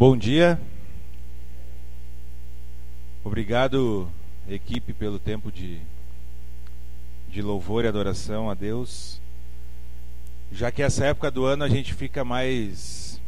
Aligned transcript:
Bom 0.00 0.16
dia. 0.16 0.58
Obrigado, 3.22 4.10
equipe, 4.48 4.94
pelo 4.94 5.18
tempo 5.18 5.52
de, 5.52 5.78
de 7.28 7.42
louvor 7.42 7.84
e 7.84 7.88
adoração 7.88 8.48
a 8.48 8.54
Deus. 8.54 9.20
Já 10.50 10.72
que 10.72 10.82
essa 10.82 11.04
época 11.04 11.30
do 11.30 11.44
ano 11.44 11.64
a 11.64 11.68
gente 11.68 11.92
fica 11.92 12.24
mais 12.24 13.20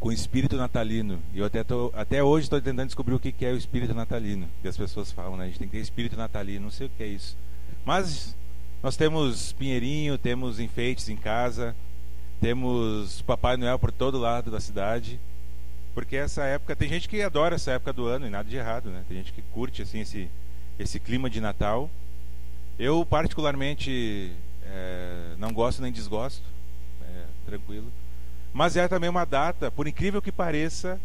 com 0.00 0.08
o 0.08 0.12
espírito 0.12 0.56
natalino. 0.56 1.20
E 1.32 1.38
eu 1.38 1.44
até, 1.46 1.62
tô, 1.62 1.92
até 1.94 2.24
hoje 2.24 2.46
estou 2.46 2.60
tentando 2.60 2.88
descobrir 2.88 3.14
o 3.14 3.20
que, 3.20 3.30
que 3.30 3.46
é 3.46 3.52
o 3.52 3.56
espírito 3.56 3.94
natalino. 3.94 4.48
Que 4.60 4.66
as 4.66 4.76
pessoas 4.76 5.12
falam, 5.12 5.36
né? 5.36 5.44
A 5.44 5.46
gente 5.46 5.60
tem 5.60 5.68
que 5.68 5.76
ter 5.76 5.80
espírito 5.80 6.16
natalino, 6.16 6.64
não 6.64 6.72
sei 6.72 6.88
o 6.88 6.90
que 6.90 7.04
é 7.04 7.06
isso. 7.06 7.36
Mas 7.84 8.36
nós 8.82 8.96
temos 8.96 9.52
pinheirinho, 9.52 10.18
temos 10.18 10.58
enfeites 10.58 11.08
em 11.08 11.16
casa, 11.16 11.72
temos 12.40 13.22
Papai 13.22 13.56
Noel 13.56 13.78
por 13.78 13.92
todo 13.92 14.18
lado 14.18 14.50
da 14.50 14.58
cidade. 14.58 15.20
Porque 15.94 16.16
essa 16.16 16.44
época, 16.44 16.76
tem 16.76 16.88
gente 16.88 17.08
que 17.08 17.20
adora 17.22 17.56
essa 17.56 17.72
época 17.72 17.92
do 17.92 18.06
ano 18.06 18.26
e 18.26 18.30
nada 18.30 18.48
de 18.48 18.56
errado, 18.56 18.90
né? 18.90 19.04
Tem 19.08 19.16
gente 19.16 19.32
que 19.32 19.42
curte 19.42 19.82
assim 19.82 20.00
esse, 20.00 20.30
esse 20.78 21.00
clima 21.00 21.28
de 21.28 21.40
Natal. 21.40 21.90
Eu 22.78 23.04
particularmente 23.04 24.32
é, 24.62 25.34
não 25.38 25.52
gosto 25.52 25.82
nem 25.82 25.90
desgosto, 25.90 26.44
é, 27.02 27.24
tranquilo. 27.46 27.90
Mas 28.52 28.76
é 28.76 28.88
também 28.88 29.10
uma 29.10 29.24
data, 29.24 29.70
por 29.70 29.86
incrível 29.86 30.22
que 30.22 30.32
pareça, 30.32 31.00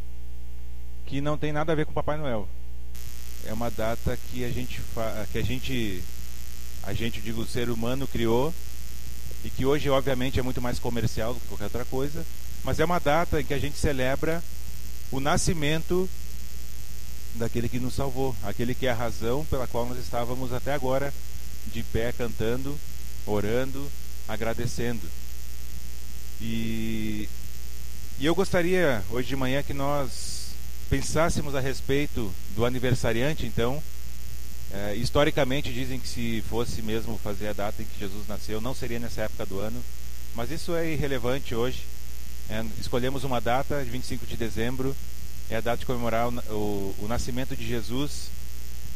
que 1.05 1.21
não 1.21 1.38
tem 1.38 1.52
nada 1.52 1.71
a 1.71 1.75
ver 1.75 1.85
com 1.85 1.93
Papai 1.93 2.17
Noel. 2.17 2.47
É 3.45 3.53
uma 3.53 3.69
data 3.69 4.17
que 4.29 4.45
a 4.45 4.49
gente 4.49 4.81
que 5.31 5.38
a 5.38 5.41
gente 5.41 6.03
a 6.83 6.93
gente 6.93 7.21
digo 7.21 7.41
o 7.41 7.45
ser 7.45 7.69
humano 7.69 8.07
criou 8.07 8.53
e 9.43 9.49
que 9.49 9.65
hoje 9.65 9.89
obviamente 9.89 10.39
é 10.39 10.43
muito 10.43 10.61
mais 10.61 10.79
comercial 10.79 11.33
do 11.33 11.39
que 11.39 11.47
qualquer 11.47 11.65
outra 11.65 11.85
coisa, 11.85 12.25
mas 12.63 12.79
é 12.79 12.85
uma 12.85 12.99
data 12.99 13.41
em 13.41 13.45
que 13.45 13.53
a 13.53 13.59
gente 13.59 13.77
celebra 13.77 14.41
o 15.13 15.20
nascimento 15.20 16.09
daquele 17.35 17.70
que 17.70 17.80
nos 17.80 17.94
salvou, 17.94 18.36
aquele 18.42 18.73
que 18.73 18.88
é 18.88 18.92
a 18.92 18.95
razão 18.95 19.45
pela 19.45 19.67
qual 19.67 19.86
nós 19.86 20.00
estávamos 20.00 20.52
até 20.52 20.73
agora 20.73 21.14
de 21.67 21.83
pé 21.83 22.11
cantando, 22.11 22.75
orando, 23.23 23.88
agradecendo. 24.28 25.08
E, 26.42 27.30
e 28.20 28.25
eu 28.25 28.33
gostaria 28.33 29.03
hoje 29.11 29.28
de 29.28 29.36
manhã 29.36 29.61
que 29.61 29.73
nós 29.73 30.47
pensássemos 30.89 31.53
a 31.53 31.59
respeito 31.59 32.33
do 32.55 32.66
aniversariante, 32.66 33.45
então. 33.45 33.81
É, 34.72 34.95
historicamente 34.95 35.72
dizem 35.72 36.00
que 36.00 36.08
se 36.08 36.44
fosse 36.50 36.81
mesmo 36.81 37.20
fazer 37.20 37.50
a 37.50 37.53
data 37.53 37.83
em 37.83 37.86
que 37.86 38.00
Jesus 38.00 38.27
nasceu, 38.27 38.59
não 38.59 38.73
seria 38.73 38.98
nessa 38.98 39.22
época 39.22 39.45
do 39.45 39.59
ano, 39.59 39.80
mas 40.33 40.50
isso 40.50 40.73
é 40.73 40.92
irrelevante 40.92 41.53
hoje. 41.53 41.86
É, 42.49 42.63
escolhemos 42.80 43.23
uma 43.23 43.39
data, 43.39 43.83
25 43.83 44.25
de 44.25 44.36
dezembro, 44.36 44.95
é 45.49 45.58
a 45.58 45.61
data 45.61 45.77
de 45.77 45.86
comemorar 45.86 46.27
o, 46.27 46.39
o, 46.53 46.95
o 47.03 47.08
nascimento 47.08 47.55
de 47.55 47.66
Jesus. 47.66 48.30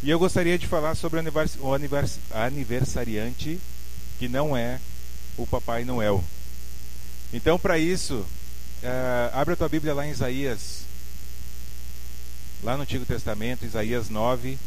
E 0.03 0.09
eu 0.09 0.19
gostaria 0.19 0.57
de 0.57 0.67
falar 0.67 0.95
sobre 0.95 1.17
o, 1.17 1.19
anivers, 1.19 1.57
o 1.59 1.73
anivers, 1.73 2.19
aniversariante, 2.31 3.59
que 4.19 4.27
não 4.27 4.55
é 4.55 4.79
o 5.37 5.47
Papai 5.47 5.83
Noel. 5.83 6.23
Então, 7.33 7.59
para 7.59 7.77
isso, 7.77 8.25
é, 8.81 9.31
abre 9.33 9.53
a 9.53 9.57
tua 9.57 9.69
Bíblia 9.69 9.93
lá 9.93 10.05
em 10.05 10.11
Isaías, 10.11 10.81
lá 12.63 12.77
no 12.77 12.83
Antigo 12.83 13.05
Testamento, 13.05 13.65
Isaías 13.65 14.09
9. 14.09 14.57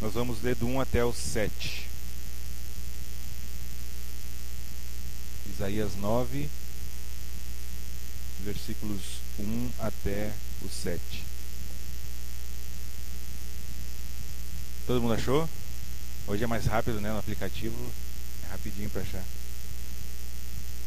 Nós 0.00 0.14
vamos 0.38 0.42
ler 0.42 0.54
do 0.54 0.66
1 0.66 0.80
até 0.80 1.04
o 1.04 1.12
7. 1.12 1.88
Isaías 5.52 5.96
9, 5.96 6.48
versículos 8.40 9.00
1 9.38 9.70
até 9.80 10.32
o 10.62 10.68
7. 10.68 11.00
Todo 14.86 15.02
mundo 15.02 15.14
achou? 15.14 15.48
Hoje 16.26 16.44
é 16.44 16.46
mais 16.46 16.66
rápido, 16.66 17.00
né? 17.00 17.10
No 17.10 17.18
aplicativo 17.18 17.76
é 18.44 18.52
rapidinho 18.52 18.90
para 18.90 19.02
achar. 19.02 19.24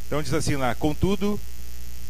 Então 0.07 0.23
diz 0.23 0.33
assim 0.33 0.55
lá: 0.55 0.73
Contudo, 0.75 1.39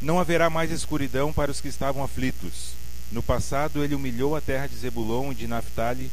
não 0.02 0.20
haverá 0.20 0.50
mais 0.50 0.72
escuridão 0.72 1.34
para 1.34 1.52
os 1.52 1.60
que 1.60 1.68
estavam 1.68 2.04
aflitos. 2.04 2.74
No 3.12 3.22
passado 3.22 3.84
ele 3.84 3.96
humilhou 3.96 4.36
a 4.36 4.42
terra 4.42 4.68
de 4.68 4.76
Zebulon 4.76 5.32
e 5.32 5.36
de 5.36 5.48
Naphtali 5.48 6.10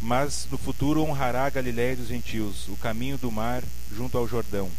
mas 0.00 0.46
no 0.50 0.58
futuro 0.58 1.02
honrará 1.02 1.46
a 1.46 1.50
Galiléia 1.50 1.96
dos 1.96 2.08
gentios, 2.08 2.68
o 2.68 2.76
caminho 2.76 3.18
do 3.18 3.32
mar 3.32 3.62
junto 3.94 4.16
ao 4.16 4.28
Jordão. 4.28 4.70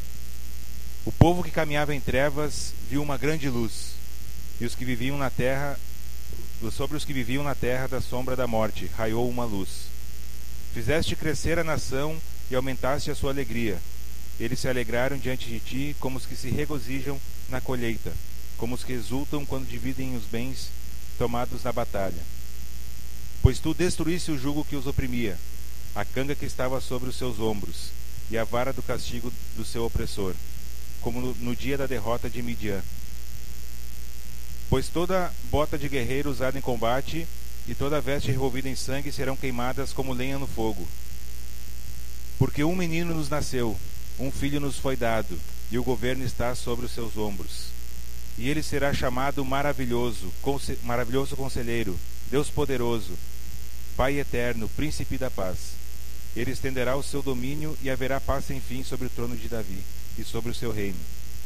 O 1.05 1.11
povo 1.11 1.43
que 1.43 1.51
caminhava 1.51 1.93
em 1.93 1.99
trevas 1.99 2.73
viu 2.89 3.01
uma 3.01 3.17
grande 3.17 3.49
luz, 3.49 3.93
e 4.59 4.65
os 4.65 4.75
que 4.75 4.85
viviam 4.85 5.17
na 5.17 5.29
terra, 5.29 5.79
sobre 6.71 6.95
os 6.97 7.05
que 7.05 7.13
viviam 7.13 7.43
na 7.43 7.55
terra 7.55 7.87
da 7.87 8.01
sombra 8.01 8.35
da 8.35 8.47
morte, 8.47 8.89
raiou 8.95 9.29
uma 9.29 9.45
luz. 9.45 9.87
Fizeste 10.73 11.15
crescer 11.15 11.57
a 11.57 11.63
nação 11.63 12.17
e 12.49 12.55
aumentaste 12.55 13.09
a 13.09 13.15
sua 13.15 13.31
alegria. 13.31 13.77
Eles 14.39 14.59
se 14.59 14.69
alegraram 14.69 15.17
diante 15.17 15.49
de 15.49 15.59
ti 15.59 15.95
como 15.99 16.17
os 16.17 16.25
que 16.25 16.35
se 16.35 16.49
regozijam 16.49 17.19
na 17.49 17.59
colheita, 17.59 18.13
como 18.57 18.75
os 18.75 18.83
que 18.83 18.93
exultam 18.93 19.45
quando 19.45 19.67
dividem 19.67 20.15
os 20.15 20.23
bens 20.23 20.69
tomados 21.17 21.63
na 21.63 21.71
batalha. 21.71 22.38
Pois 23.41 23.59
tu 23.59 23.73
destruísse 23.73 24.31
o 24.31 24.37
jugo 24.37 24.65
que 24.65 24.75
os 24.75 24.85
oprimia, 24.85 25.37
a 25.95 26.03
canga 26.03 26.35
que 26.35 26.45
estava 26.45 26.81
sobre 26.81 27.09
os 27.09 27.15
seus 27.15 27.39
ombros, 27.39 27.91
e 28.29 28.37
a 28.37 28.43
vara 28.43 28.71
do 28.71 28.83
castigo 28.83 29.31
do 29.55 29.65
seu 29.65 29.85
opressor, 29.85 30.35
como 31.01 31.21
no, 31.21 31.33
no 31.35 31.55
dia 31.55 31.77
da 31.77 31.87
derrota 31.87 32.29
de 32.29 32.41
Midian. 32.41 32.81
Pois 34.69 34.87
toda 34.87 35.33
bota 35.49 35.77
de 35.77 35.89
guerreiro 35.89 36.29
usada 36.29 36.57
em 36.57 36.61
combate 36.61 37.27
e 37.67 37.73
toda 37.73 38.01
veste 38.01 38.29
revolvida 38.29 38.69
em 38.69 38.75
sangue 38.75 39.11
serão 39.11 39.35
queimadas 39.35 39.93
como 39.93 40.13
lenha 40.13 40.37
no 40.37 40.45
fogo. 40.45 40.87
Porque 42.37 42.63
um 42.63 42.75
menino 42.75 43.13
nos 43.13 43.29
nasceu, 43.29 43.77
um 44.19 44.31
filho 44.31 44.59
nos 44.59 44.77
foi 44.77 44.95
dado, 44.95 45.39
e 45.71 45.77
o 45.77 45.83
governo 45.83 46.23
está 46.23 46.53
sobre 46.55 46.85
os 46.85 46.91
seus 46.91 47.17
ombros. 47.17 47.67
E 48.37 48.47
ele 48.47 48.63
será 48.63 48.93
chamado 48.93 49.43
maravilhoso, 49.43 50.31
conse 50.41 50.77
maravilhoso 50.83 51.35
conselheiro, 51.35 51.99
Deus 52.29 52.49
poderoso, 52.49 53.13
Pai 53.99 54.17
eterno, 54.17 54.69
príncipe 54.77 55.17
da 55.17 55.29
paz. 55.29 55.57
Ele 56.33 56.51
estenderá 56.51 56.95
o 56.95 57.03
seu 57.03 57.21
domínio 57.21 57.77
e 57.81 57.89
haverá 57.89 58.17
paz 58.21 58.45
sem 58.45 58.61
fim 58.61 58.81
sobre 58.81 59.07
o 59.07 59.09
trono 59.09 59.35
de 59.35 59.49
Davi 59.49 59.83
e 60.17 60.23
sobre 60.23 60.51
o 60.51 60.55
seu 60.55 60.71
reino, 60.71 60.95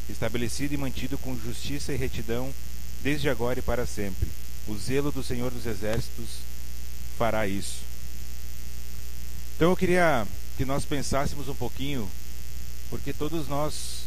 estabelecido 0.08 0.72
e 0.72 0.76
mantido 0.76 1.18
com 1.18 1.36
justiça 1.36 1.92
e 1.92 1.96
retidão 1.96 2.54
desde 3.02 3.28
agora 3.28 3.58
e 3.58 3.62
para 3.62 3.84
sempre. 3.86 4.28
O 4.68 4.78
zelo 4.78 5.10
do 5.10 5.20
Senhor 5.20 5.50
dos 5.50 5.66
Exércitos 5.66 6.28
fará 7.18 7.44
isso. 7.48 7.82
Então 9.56 9.70
eu 9.70 9.76
queria 9.76 10.24
que 10.56 10.64
nós 10.64 10.84
pensássemos 10.84 11.48
um 11.48 11.56
pouquinho, 11.56 12.08
porque 12.88 13.12
todos 13.12 13.48
nós 13.48 14.04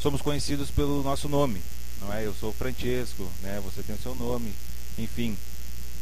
somos 0.00 0.22
conhecidos 0.22 0.70
pelo 0.70 1.02
nosso 1.02 1.28
nome, 1.28 1.60
não 2.00 2.14
é? 2.14 2.24
Eu 2.24 2.34
sou 2.34 2.52
Francesco, 2.52 3.28
né? 3.42 3.60
Você 3.64 3.82
tem 3.82 3.96
o 3.96 4.00
seu 4.00 4.14
nome, 4.14 4.52
enfim. 4.96 5.36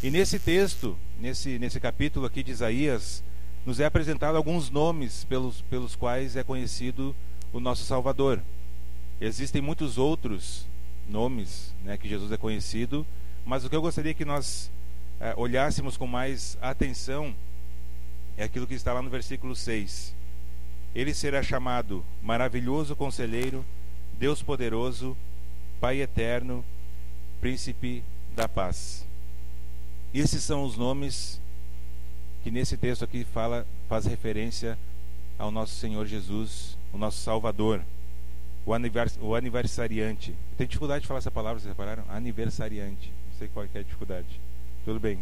E 0.02 0.10
nesse 0.10 0.38
texto, 0.38 0.98
nesse, 1.22 1.56
nesse 1.56 1.78
capítulo 1.78 2.26
aqui 2.26 2.42
de 2.42 2.50
Isaías, 2.50 3.22
nos 3.64 3.78
é 3.78 3.84
apresentado 3.84 4.36
alguns 4.36 4.68
nomes 4.68 5.22
pelos, 5.24 5.62
pelos 5.62 5.94
quais 5.94 6.34
é 6.34 6.42
conhecido 6.42 7.14
o 7.52 7.60
nosso 7.60 7.84
Salvador. 7.84 8.42
Existem 9.20 9.62
muitos 9.62 9.98
outros 9.98 10.66
nomes 11.08 11.72
né, 11.84 11.96
que 11.96 12.08
Jesus 12.08 12.32
é 12.32 12.36
conhecido, 12.36 13.06
mas 13.46 13.64
o 13.64 13.70
que 13.70 13.76
eu 13.76 13.80
gostaria 13.80 14.12
que 14.12 14.24
nós 14.24 14.68
é, 15.20 15.32
olhássemos 15.36 15.96
com 15.96 16.08
mais 16.08 16.58
atenção 16.60 17.32
é 18.36 18.42
aquilo 18.42 18.66
que 18.66 18.74
está 18.74 18.92
lá 18.92 19.00
no 19.00 19.08
versículo 19.08 19.54
6. 19.54 20.16
Ele 20.92 21.14
será 21.14 21.40
chamado 21.40 22.04
Maravilhoso 22.20 22.96
Conselheiro, 22.96 23.64
Deus 24.18 24.42
Poderoso, 24.42 25.16
Pai 25.80 26.00
Eterno, 26.00 26.64
Príncipe 27.40 28.02
da 28.34 28.48
Paz. 28.48 29.06
Esses 30.14 30.42
são 30.42 30.64
os 30.64 30.76
nomes 30.76 31.40
que 32.42 32.50
nesse 32.50 32.76
texto 32.76 33.04
aqui 33.04 33.24
fala, 33.24 33.66
faz 33.88 34.04
referência 34.04 34.78
ao 35.38 35.50
nosso 35.50 35.74
Senhor 35.74 36.06
Jesus, 36.06 36.76
o 36.92 36.98
nosso 36.98 37.18
Salvador, 37.18 37.80
o, 38.66 38.74
anivers, 38.74 39.18
o 39.20 39.34
aniversariante. 39.34 40.34
Tem 40.58 40.66
dificuldade 40.66 41.02
de 41.02 41.08
falar 41.08 41.18
essa 41.18 41.30
palavra, 41.30 41.60
vocês 41.60 41.70
repararam? 41.70 42.04
Aniversariante. 42.08 43.12
Não 43.30 43.38
sei 43.38 43.48
qual 43.48 43.66
é 43.72 43.78
a 43.78 43.82
dificuldade. 43.82 44.40
Tudo 44.84 45.00
bem. 45.00 45.18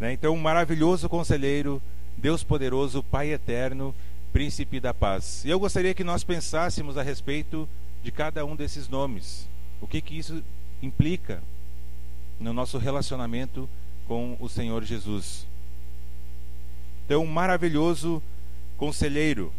Né? 0.00 0.12
Então, 0.12 0.34
um 0.34 0.40
maravilhoso 0.40 1.08
conselheiro, 1.08 1.82
Deus 2.16 2.42
poderoso, 2.42 3.02
Pai 3.02 3.32
eterno, 3.32 3.94
príncipe 4.32 4.80
da 4.80 4.94
paz. 4.94 5.44
E 5.44 5.50
eu 5.50 5.58
gostaria 5.58 5.94
que 5.94 6.04
nós 6.04 6.24
pensássemos 6.24 6.96
a 6.96 7.02
respeito 7.02 7.68
de 8.02 8.10
cada 8.10 8.44
um 8.44 8.56
desses 8.56 8.88
nomes. 8.88 9.48
O 9.80 9.86
que, 9.86 10.00
que 10.00 10.16
isso 10.16 10.42
implica 10.82 11.42
no 12.38 12.52
nosso 12.52 12.78
relacionamento 12.78 13.68
com 14.06 14.36
o 14.38 14.48
Senhor 14.48 14.84
Jesus. 14.84 15.46
Então, 17.04 17.24
maravilhoso 17.26 18.22
conselheiro. 18.76 19.52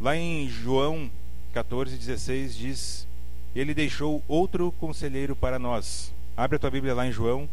Lá 0.00 0.16
em 0.16 0.48
João 0.48 1.10
14,16 1.54 2.48
diz: 2.56 3.08
Ele 3.54 3.74
deixou 3.74 4.22
outro 4.26 4.72
conselheiro 4.72 5.36
para 5.36 5.58
nós. 5.58 6.12
Abre 6.36 6.56
a 6.56 6.58
tua 6.58 6.70
Bíblia 6.70 6.94
lá 6.94 7.06
em 7.06 7.12
João 7.12 7.48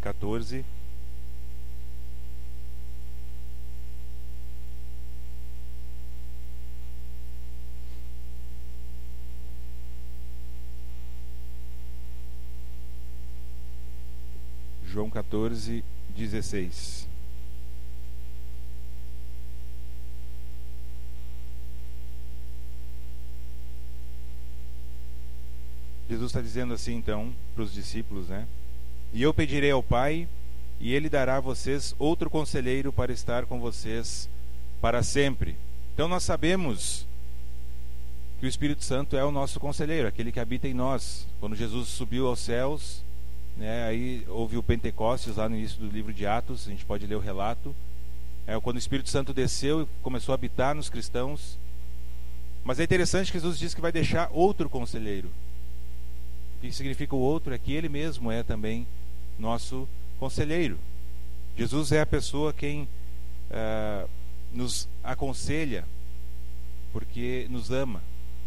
14, 0.00 0.64
João 14.98 15.10
14, 15.10 15.84
16. 16.16 17.06
Jesus 26.10 26.26
está 26.26 26.40
dizendo 26.40 26.74
assim 26.74 26.96
então 26.96 27.32
para 27.54 27.62
os 27.62 27.72
discípulos, 27.72 28.26
né? 28.26 28.48
E 29.12 29.22
eu 29.22 29.32
pedirei 29.32 29.70
ao 29.70 29.84
Pai, 29.84 30.26
e 30.80 30.92
ele 30.92 31.08
dará 31.08 31.36
a 31.36 31.40
vocês 31.40 31.94
outro 31.96 32.28
conselheiro 32.28 32.92
para 32.92 33.12
estar 33.12 33.46
com 33.46 33.60
vocês 33.60 34.28
para 34.80 35.04
sempre. 35.04 35.54
Então 35.94 36.08
nós 36.08 36.24
sabemos 36.24 37.06
que 38.40 38.46
o 38.46 38.48
Espírito 38.48 38.82
Santo 38.82 39.16
é 39.16 39.24
o 39.24 39.30
nosso 39.30 39.60
conselheiro, 39.60 40.08
aquele 40.08 40.32
que 40.32 40.40
habita 40.40 40.66
em 40.66 40.74
nós. 40.74 41.24
Quando 41.38 41.54
Jesus 41.54 41.86
subiu 41.86 42.26
aos 42.26 42.40
céus, 42.40 43.06
né, 43.58 43.84
aí 43.84 44.24
houve 44.28 44.56
o 44.56 44.62
Pentecostes 44.62 45.36
lá 45.36 45.48
no 45.48 45.56
início 45.56 45.80
do 45.80 45.88
livro 45.88 46.14
de 46.14 46.24
Atos, 46.24 46.68
a 46.68 46.70
gente 46.70 46.84
pode 46.84 47.06
ler 47.06 47.16
o 47.16 47.20
relato. 47.20 47.74
É, 48.46 48.58
quando 48.60 48.76
o 48.76 48.78
Espírito 48.78 49.10
Santo 49.10 49.34
desceu 49.34 49.82
e 49.82 49.86
começou 50.00 50.32
a 50.32 50.36
habitar 50.36 50.74
nos 50.74 50.88
cristãos. 50.88 51.58
Mas 52.64 52.78
é 52.78 52.84
interessante 52.84 53.32
que 53.32 53.38
Jesus 53.38 53.58
diz 53.58 53.74
que 53.74 53.80
vai 53.80 53.90
deixar 53.90 54.30
outro 54.32 54.70
conselheiro. 54.70 55.28
O 56.56 56.60
que 56.60 56.72
significa 56.72 57.16
o 57.16 57.18
outro 57.18 57.52
é 57.52 57.58
que 57.58 57.72
ele 57.72 57.88
mesmo 57.88 58.30
é 58.30 58.44
também 58.44 58.86
nosso 59.38 59.88
conselheiro. 60.20 60.78
Jesus 61.56 61.90
é 61.90 62.00
a 62.00 62.06
pessoa 62.06 62.52
quem 62.52 62.82
uh, 63.50 64.08
nos 64.52 64.88
aconselha 65.02 65.84
porque 66.92 67.46
nos 67.50 67.70
ama. 67.72 68.02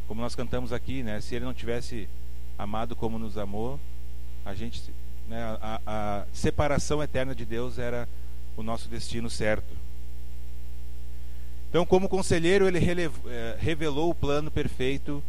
Como 0.07 0.21
nós 0.21 0.35
cantamos 0.35 0.71
aqui, 0.71 1.03
né? 1.03 1.19
Se 1.19 1.35
ele 1.35 1.45
não 1.45 1.53
tivesse 1.53 2.07
amado 2.57 2.95
como 2.95 3.19
nos 3.19 3.37
amou, 3.37 3.79
a 4.45 4.53
gente 4.53 4.81
né, 5.27 5.57
a, 5.61 5.81
a 5.85 6.25
separação 6.33 7.01
eterna 7.01 7.33
de 7.33 7.45
Deus 7.45 7.77
era 7.77 8.07
o 8.55 8.63
nosso 8.63 8.87
destino 8.89 9.29
certo. 9.29 9.81
Então, 11.69 11.85
como 11.85 12.09
conselheiro, 12.09 12.67
ele 12.67 12.79
eh, 12.79 13.57
revelou 13.57 14.09
o 14.09 14.15
plano 14.15 14.51
perfeito 14.51 15.23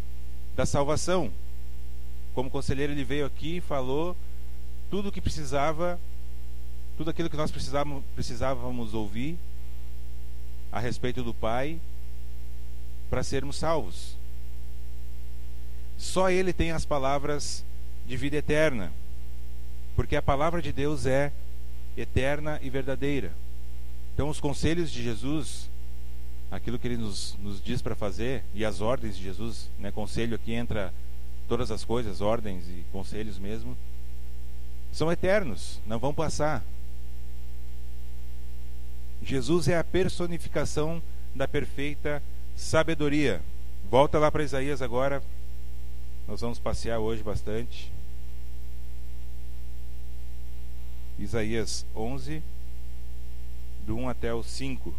da 0.56 0.66
salvação. 0.66 1.30
Como 2.34 2.50
conselheiro, 2.50 2.92
ele 2.92 3.04
veio 3.04 3.24
aqui 3.24 3.58
e 3.58 3.60
falou 3.60 4.16
tudo 4.90 5.08
o 5.08 5.12
que 5.12 5.20
precisava, 5.20 6.00
tudo 6.96 7.10
aquilo 7.10 7.30
que 7.30 7.36
nós 7.36 7.52
precisávamos, 7.52 8.02
precisávamos 8.14 8.92
ouvir 8.92 9.38
a 10.72 10.80
respeito 10.80 11.22
do 11.22 11.32
Pai 11.32 11.78
para 13.08 13.22
sermos 13.22 13.56
salvos. 13.56 14.16
Só 15.96 16.28
Ele 16.28 16.52
tem 16.52 16.72
as 16.72 16.84
palavras 16.84 17.64
de 18.04 18.16
vida 18.16 18.36
eterna. 18.36 18.92
Porque 19.94 20.16
a 20.16 20.22
palavra 20.22 20.62
de 20.62 20.72
Deus 20.72 21.06
é 21.06 21.32
eterna 21.96 22.58
e 22.62 22.70
verdadeira. 22.70 23.32
Então, 24.14 24.28
os 24.28 24.40
conselhos 24.40 24.90
de 24.90 25.02
Jesus, 25.02 25.70
aquilo 26.50 26.78
que 26.78 26.86
ele 26.86 26.96
nos, 26.96 27.36
nos 27.40 27.62
diz 27.62 27.80
para 27.80 27.94
fazer, 27.94 28.42
e 28.54 28.64
as 28.64 28.80
ordens 28.80 29.16
de 29.16 29.22
Jesus, 29.22 29.70
né, 29.78 29.90
conselho 29.90 30.34
aqui 30.34 30.52
entra 30.52 30.92
todas 31.48 31.70
as 31.70 31.84
coisas, 31.84 32.20
ordens 32.20 32.64
e 32.68 32.84
conselhos 32.92 33.38
mesmo, 33.38 33.76
são 34.92 35.10
eternos, 35.10 35.80
não 35.86 35.98
vão 35.98 36.12
passar. 36.12 36.62
Jesus 39.22 39.68
é 39.68 39.78
a 39.78 39.84
personificação 39.84 41.02
da 41.34 41.48
perfeita 41.48 42.22
sabedoria. 42.56 43.40
Volta 43.90 44.18
lá 44.18 44.30
para 44.30 44.42
Isaías 44.42 44.82
agora. 44.82 45.22
Nós 46.26 46.40
vamos 46.40 46.58
passear 46.58 46.98
hoje 46.98 47.22
bastante. 47.22 47.90
Isaías 51.22 51.86
11, 51.94 52.42
do 53.86 53.96
1 53.96 54.08
até 54.08 54.34
o 54.34 54.42
5. 54.42 54.92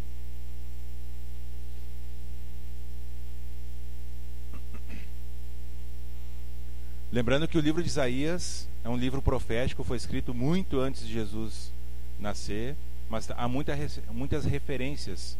Lembrando 7.12 7.46
que 7.46 7.58
o 7.58 7.60
livro 7.60 7.82
de 7.82 7.88
Isaías 7.88 8.66
é 8.82 8.88
um 8.88 8.96
livro 8.96 9.20
profético, 9.20 9.84
foi 9.84 9.98
escrito 9.98 10.34
muito 10.34 10.80
antes 10.80 11.06
de 11.06 11.12
Jesus 11.12 11.70
nascer, 12.18 12.74
mas 13.08 13.30
há 13.30 13.46
muita, 13.46 13.76
muitas 14.10 14.46
referências 14.46 15.36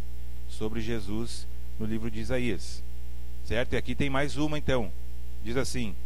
sobre 0.48 0.82
Jesus 0.82 1.46
no 1.80 1.86
livro 1.86 2.10
de 2.10 2.20
Isaías. 2.20 2.82
Certo? 3.46 3.72
E 3.72 3.76
aqui 3.76 3.94
tem 3.94 4.10
mais 4.10 4.36
uma 4.36 4.58
então. 4.58 4.92
Diz 5.42 5.56
assim: 5.56 5.96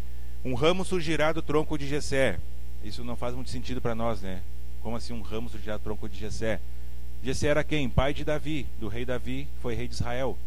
Um 0.44 0.54
ramo 0.54 0.84
surgirá 0.84 1.32
do 1.32 1.42
tronco 1.42 1.76
de 1.76 1.86
Jessé. 1.86 2.38
Isso 2.82 3.02
não 3.02 3.16
faz 3.16 3.34
muito 3.34 3.50
sentido 3.50 3.80
para 3.80 3.94
nós, 3.94 4.22
né? 4.22 4.40
Como 4.82 4.96
assim 4.96 5.12
um 5.12 5.22
ramo 5.22 5.48
surgirá 5.48 5.76
do 5.76 5.82
tronco 5.82 6.08
de 6.08 6.18
Jessé? 6.18 6.60
Jessé 7.22 7.48
era 7.48 7.64
quem? 7.64 7.88
Pai 7.88 8.14
de 8.14 8.24
Davi, 8.24 8.66
do 8.78 8.88
rei 8.88 9.04
Davi, 9.04 9.48
que 9.54 9.60
foi 9.60 9.74
rei 9.74 9.88
de 9.88 9.94
Israel. 9.94 10.38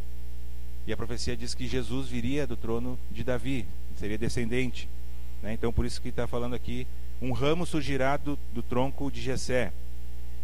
E 0.87 0.93
a 0.93 0.97
profecia 0.97 1.35
diz 1.37 1.53
que 1.53 1.67
Jesus 1.67 2.07
viria 2.07 2.47
do 2.47 2.55
trono 2.55 2.97
de 3.11 3.23
Davi, 3.23 3.65
seria 3.97 4.17
descendente. 4.17 4.87
Né? 5.41 5.53
Então, 5.53 5.71
por 5.71 5.85
isso 5.85 6.01
que 6.01 6.09
está 6.09 6.27
falando 6.27 6.55
aqui: 6.55 6.87
um 7.21 7.31
ramo 7.31 7.65
surgirá 7.65 8.17
do, 8.17 8.37
do 8.53 8.63
tronco 8.63 9.11
de 9.11 9.21
Jessé, 9.21 9.71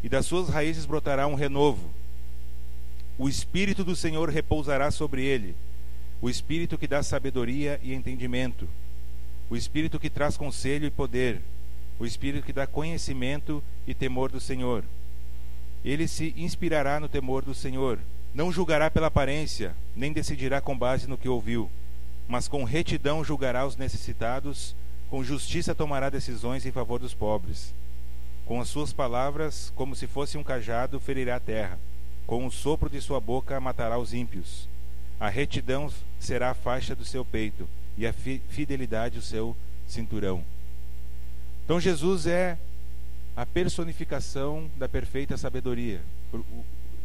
e 0.04 0.10
das 0.10 0.26
suas 0.26 0.50
raízes 0.50 0.86
brotará 0.86 1.26
um 1.28 1.36
renovo. 1.36 1.90
O 3.18 3.28
Espírito 3.28 3.84
do 3.84 3.96
Senhor 3.96 4.30
repousará 4.30 4.92
sobre 4.92 5.24
ele, 5.26 5.56
o 6.22 6.30
Espírito 6.30 6.78
que 6.78 6.88
dá 6.88 7.02
sabedoria 7.02 7.80
e 7.82 7.94
entendimento, 7.94 8.70
o 9.50 9.56
Espírito 9.56 10.00
que 10.00 10.10
traz 10.10 10.38
conselho 10.38 10.86
e 10.86 10.92
poder, 10.92 11.42
o 12.00 12.06
Espírito 12.06 12.46
que 12.46 12.54
dá 12.54 12.68
conhecimento 12.68 13.64
e 13.86 13.94
temor 13.94 14.32
do 14.32 14.40
Senhor. 14.40 14.84
Ele 15.84 16.08
se 16.08 16.34
inspirará 16.38 17.00
no 17.00 17.08
temor 17.08 17.44
do 17.44 17.54
Senhor. 17.54 18.00
Não 18.34 18.52
julgará 18.52 18.92
pela 18.92 19.08
aparência, 19.08 19.76
nem 19.96 20.12
decidirá 20.12 20.62
com 20.62 20.78
base 20.78 21.08
no 21.08 21.18
que 21.18 21.30
ouviu, 21.30 21.70
mas 22.28 22.48
com 22.48 22.64
retidão 22.64 23.24
julgará 23.24 23.66
os 23.66 23.78
necessitados, 23.78 24.76
com 25.10 25.24
justiça 25.24 25.74
tomará 25.74 26.10
decisões 26.10 26.66
em 26.66 26.72
favor 26.72 27.00
dos 27.00 27.14
pobres. 27.14 27.74
Com 28.46 28.62
as 28.62 28.68
suas 28.68 28.94
palavras, 28.94 29.72
como 29.76 29.96
se 29.96 30.08
fosse 30.08 30.38
um 30.38 30.44
cajado, 30.44 31.00
ferirá 31.00 31.38
a 31.38 31.40
terra. 31.40 31.80
Com 32.26 32.46
o 32.46 32.52
sopro 32.52 32.90
de 32.90 33.02
sua 33.02 33.20
boca 33.20 33.60
matará 33.60 33.98
os 33.98 34.14
ímpios. 34.14 34.68
A 35.20 35.30
retidão 35.30 35.92
será 36.20 36.52
a 36.52 36.54
faixa 36.54 36.96
do 36.96 37.06
seu 37.06 37.26
peito, 37.26 37.68
e 37.98 38.06
a 38.06 38.14
fidelidade 38.14 39.18
o 39.18 39.22
seu 39.22 39.56
cinturão. 39.88 40.44
Então 41.68 41.82
Jesus 41.82 42.26
é 42.26 42.58
a 43.36 43.46
personificação 43.46 44.72
da 44.78 44.88
perfeita 44.88 45.36
sabedoria. 45.36 46.02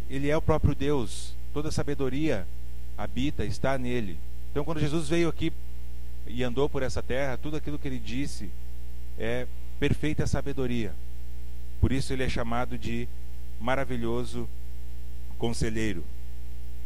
Ele 0.09 0.31
é 0.31 0.37
o 0.37 0.40
próprio 0.40 0.73
Deus. 0.73 1.35
Toda 1.52 1.73
sabedoria 1.73 2.47
habita, 2.97 3.45
está 3.45 3.76
nele. 3.76 4.16
Então 4.52 4.64
quando 4.64 4.78
Jesus 4.78 5.09
veio 5.09 5.28
aqui 5.28 5.52
e 6.28 6.45
andou 6.45 6.69
por 6.69 6.81
essa 6.81 7.02
terra, 7.02 7.37
tudo 7.37 7.57
aquilo 7.57 7.76
que 7.76 7.88
ele 7.88 7.99
disse 7.99 8.52
é 9.19 9.49
perfeita 9.81 10.28
sabedoria. 10.28 10.95
Por 11.81 11.90
isso 11.90 12.12
ele 12.12 12.23
é 12.23 12.28
chamado 12.28 12.78
de 12.78 13.09
maravilhoso 13.61 14.49
conselheiro. 15.38 16.04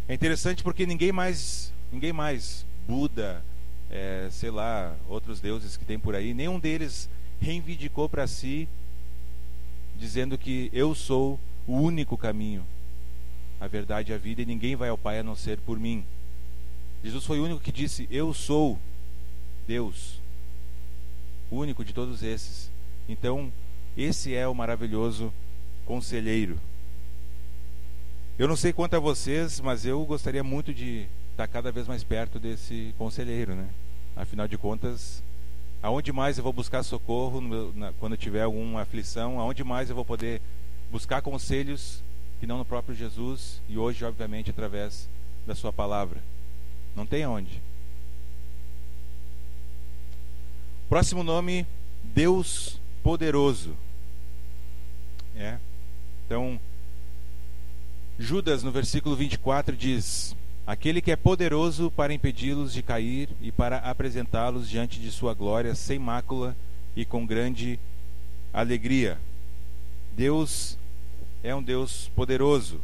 É 0.08 0.14
interessante 0.14 0.62
porque 0.62 0.86
ninguém 0.86 1.12
mais, 1.12 1.74
ninguém 1.92 2.10
mais, 2.10 2.64
Buda, 2.88 3.44
é, 3.90 4.28
sei 4.30 4.50
lá, 4.50 4.96
outros 5.10 5.40
deuses 5.40 5.76
que 5.76 5.84
tem 5.84 5.98
por 5.98 6.14
aí, 6.14 6.32
nenhum 6.32 6.58
deles 6.58 7.06
reivindicou 7.40 8.08
para 8.08 8.26
si, 8.26 8.68
dizendo 9.96 10.36
que 10.36 10.70
eu 10.72 10.94
sou 10.94 11.38
o 11.66 11.74
único 11.74 12.16
caminho, 12.16 12.64
a 13.60 13.66
verdade 13.66 14.12
e 14.12 14.14
a 14.14 14.18
vida, 14.18 14.42
e 14.42 14.46
ninguém 14.46 14.76
vai 14.76 14.88
ao 14.88 14.98
Pai 14.98 15.18
a 15.18 15.22
não 15.22 15.34
ser 15.34 15.58
por 15.58 15.78
mim. 15.78 16.04
Jesus 17.02 17.24
foi 17.24 17.40
o 17.40 17.44
único 17.44 17.60
que 17.60 17.72
disse: 17.72 18.06
Eu 18.10 18.32
sou 18.34 18.78
Deus, 19.66 20.20
o 21.50 21.56
único 21.56 21.84
de 21.84 21.92
todos 21.92 22.22
esses. 22.22 22.70
Então, 23.08 23.52
esse 23.96 24.34
é 24.34 24.46
o 24.46 24.54
maravilhoso 24.54 25.32
conselheiro. 25.84 26.58
Eu 28.38 28.46
não 28.46 28.56
sei 28.56 28.72
quanto 28.72 28.94
a 28.94 29.00
vocês, 29.00 29.60
mas 29.60 29.86
eu 29.86 30.04
gostaria 30.04 30.44
muito 30.44 30.74
de 30.74 31.06
estar 31.30 31.46
cada 31.48 31.72
vez 31.72 31.88
mais 31.88 32.04
perto 32.04 32.38
desse 32.38 32.94
conselheiro, 32.98 33.54
né? 33.54 33.68
Afinal 34.14 34.46
de 34.46 34.58
contas, 34.58 35.22
Aonde 35.86 36.12
mais 36.12 36.36
eu 36.36 36.42
vou 36.42 36.52
buscar 36.52 36.82
socorro 36.82 37.40
na, 37.40 37.92
quando 38.00 38.16
tiver 38.16 38.42
alguma 38.42 38.82
aflição? 38.82 39.38
Aonde 39.38 39.62
mais 39.62 39.88
eu 39.88 39.94
vou 39.94 40.04
poder 40.04 40.42
buscar 40.90 41.22
conselhos 41.22 42.02
que 42.40 42.46
não 42.46 42.58
no 42.58 42.64
próprio 42.64 42.92
Jesus 42.92 43.62
e 43.68 43.78
hoje, 43.78 44.04
obviamente, 44.04 44.50
através 44.50 45.08
da 45.46 45.54
Sua 45.54 45.72
palavra? 45.72 46.20
Não 46.96 47.06
tem 47.06 47.24
onde. 47.24 47.62
Próximo 50.88 51.22
nome, 51.22 51.64
Deus 52.02 52.80
Poderoso. 53.00 53.76
É. 55.36 55.56
Então, 56.26 56.58
Judas, 58.18 58.64
no 58.64 58.72
versículo 58.72 59.14
24, 59.14 59.76
diz: 59.76 60.34
Aquele 60.66 61.00
que 61.00 61.12
é 61.12 61.16
poderoso 61.16 61.92
para 61.92 62.12
impedi-los 62.12 62.72
de 62.72 62.82
cair 62.82 63.28
e 63.40 63.52
para 63.52 63.76
apresentá-los 63.78 64.68
diante 64.68 64.98
de 64.98 65.12
sua 65.12 65.32
glória 65.32 65.76
sem 65.76 65.96
mácula 65.96 66.56
e 66.96 67.04
com 67.04 67.24
grande 67.24 67.78
alegria. 68.52 69.16
Deus 70.16 70.76
é 71.44 71.54
um 71.54 71.62
Deus 71.62 72.10
poderoso. 72.16 72.80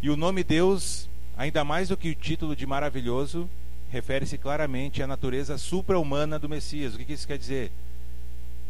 E 0.00 0.08
o 0.08 0.16
nome 0.16 0.42
Deus, 0.42 1.10
ainda 1.36 1.62
mais 1.62 1.90
do 1.90 1.96
que 1.96 2.10
o 2.10 2.14
título 2.14 2.56
de 2.56 2.66
maravilhoso, 2.66 3.50
refere-se 3.90 4.38
claramente 4.38 5.02
à 5.02 5.06
natureza 5.06 5.58
supra-humana 5.58 6.38
do 6.38 6.48
Messias. 6.48 6.94
O 6.94 6.98
que 6.98 7.12
isso 7.12 7.26
quer 7.26 7.36
dizer? 7.36 7.70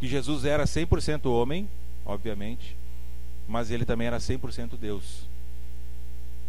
Que 0.01 0.09
Jesus 0.09 0.45
era 0.45 0.65
100% 0.65 1.27
homem, 1.27 1.69
obviamente, 2.05 2.77
mas 3.47 3.71
ele 3.71 3.85
também 3.85 4.09
era 4.09 4.19
100% 4.19 4.77
Deus. 4.77 5.29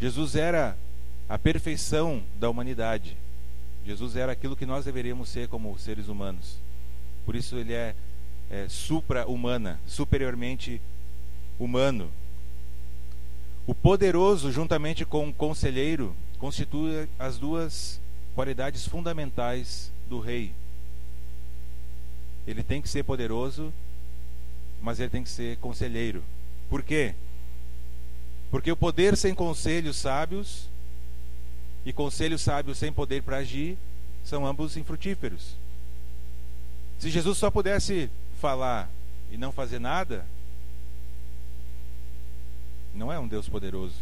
Jesus 0.01 0.35
era 0.35 0.75
a 1.27 1.37
perfeição 1.37 2.23
da 2.39 2.49
humanidade. 2.49 3.17
Jesus 3.85 4.15
era 4.15 4.31
aquilo 4.31 4.55
que 4.55 4.65
nós 4.65 4.85
deveríamos 4.85 5.29
ser 5.29 5.47
como 5.47 5.77
seres 5.77 6.07
humanos. 6.07 6.57
Por 7.25 7.35
isso 7.35 7.57
ele 7.57 7.73
é, 7.73 7.95
é 8.49 8.67
supra-humana, 8.69 9.79
superiormente 9.85 10.81
humano. 11.59 12.09
O 13.65 13.73
poderoso, 13.73 14.51
juntamente 14.51 15.05
com 15.05 15.29
o 15.29 15.33
conselheiro, 15.33 16.15
constitui 16.37 17.07
as 17.17 17.37
duas 17.37 17.99
qualidades 18.35 18.87
fundamentais 18.87 19.91
do 20.09 20.19
rei. 20.19 20.53
Ele 22.45 22.61
tem 22.61 22.81
que 22.81 22.89
ser 22.89 23.03
poderoso, 23.03 23.73
mas 24.81 24.99
ele 24.99 25.09
tem 25.09 25.23
que 25.23 25.29
ser 25.29 25.57
conselheiro. 25.57 26.21
Por 26.69 26.83
quê? 26.83 27.15
Porque 28.51 28.71
o 28.71 28.77
poder 28.77 29.15
sem 29.15 29.33
conselhos 29.33 29.95
sábios 29.95 30.69
e 31.85 31.91
conselhos 31.91 32.41
sábios 32.41 32.77
sem 32.77 32.91
poder 32.91 33.23
para 33.23 33.37
agir 33.37 33.77
são 34.23 34.45
ambos 34.45 34.77
infrutíferos. 34.77 35.55
Se 36.99 37.09
Jesus 37.09 37.37
só 37.37 37.51
pudesse 37.51 38.09
falar 38.39 38.89
e 39.29 39.37
não 39.37 39.51
fazer 39.51 39.79
nada, 39.79 40.25
não 42.93 43.11
é 43.11 43.19
um 43.19 43.27
Deus 43.27 43.49
poderoso. 43.49 43.95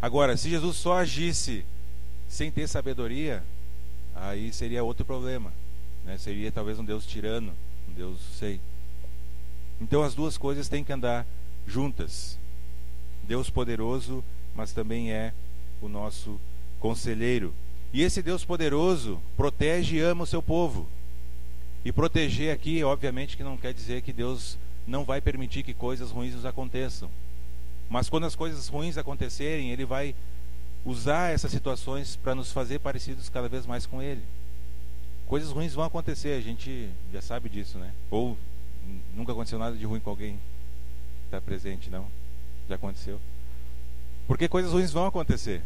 Agora, 0.00 0.36
se 0.36 0.50
Jesus 0.50 0.76
só 0.76 0.98
agisse 0.98 1.64
sem 2.28 2.50
ter 2.50 2.68
sabedoria, 2.68 3.44
aí 4.14 4.52
seria 4.52 4.82
outro 4.82 5.04
problema. 5.04 5.52
Né? 6.04 6.18
Seria 6.18 6.50
talvez 6.50 6.78
um 6.78 6.84
Deus 6.84 7.06
tirano, 7.06 7.52
um 7.88 7.92
Deus, 7.92 8.20
sei. 8.38 8.60
Então 9.80 10.02
as 10.02 10.14
duas 10.14 10.36
coisas 10.36 10.68
têm 10.68 10.82
que 10.82 10.92
andar 10.92 11.26
juntas. 11.66 12.38
Deus 13.22 13.48
poderoso, 13.48 14.22
mas 14.54 14.72
também 14.72 15.12
é 15.12 15.32
o 15.80 15.88
nosso 15.88 16.40
conselheiro. 16.80 17.54
E 17.92 18.02
esse 18.02 18.22
Deus 18.22 18.44
poderoso 18.44 19.20
protege 19.36 19.96
e 19.96 20.00
ama 20.00 20.24
o 20.24 20.26
seu 20.26 20.42
povo. 20.42 20.88
E 21.84 21.92
proteger 21.92 22.52
aqui, 22.52 22.82
obviamente, 22.82 23.36
que 23.36 23.44
não 23.44 23.56
quer 23.56 23.72
dizer 23.72 24.02
que 24.02 24.12
Deus 24.12 24.58
não 24.86 25.04
vai 25.04 25.20
permitir 25.20 25.62
que 25.62 25.74
coisas 25.74 26.10
ruins 26.10 26.34
nos 26.34 26.44
aconteçam. 26.44 27.10
Mas 27.88 28.08
quando 28.08 28.24
as 28.24 28.34
coisas 28.34 28.68
ruins 28.68 28.98
acontecerem, 28.98 29.70
Ele 29.70 29.84
vai 29.84 30.14
usar 30.84 31.32
essas 31.32 31.50
situações 31.50 32.16
para 32.16 32.34
nos 32.34 32.52
fazer 32.52 32.78
parecidos 32.78 33.28
cada 33.28 33.48
vez 33.48 33.66
mais 33.66 33.86
com 33.86 34.02
Ele. 34.02 34.22
Coisas 35.26 35.50
ruins 35.50 35.74
vão 35.74 35.84
acontecer, 35.84 36.36
a 36.36 36.40
gente 36.40 36.88
já 37.12 37.22
sabe 37.22 37.48
disso, 37.48 37.78
né? 37.78 37.92
Ou 38.10 38.36
nunca 39.14 39.32
aconteceu 39.32 39.58
nada 39.58 39.76
de 39.76 39.84
ruim 39.86 40.00
com 40.00 40.10
alguém 40.10 40.34
que 40.34 41.26
está 41.26 41.40
presente, 41.40 41.88
não? 41.88 42.06
Já 42.68 42.74
aconteceu. 42.74 43.18
Porque 44.26 44.48
coisas 44.48 44.72
ruins 44.72 44.90
vão 44.90 45.06
acontecer. 45.06 45.62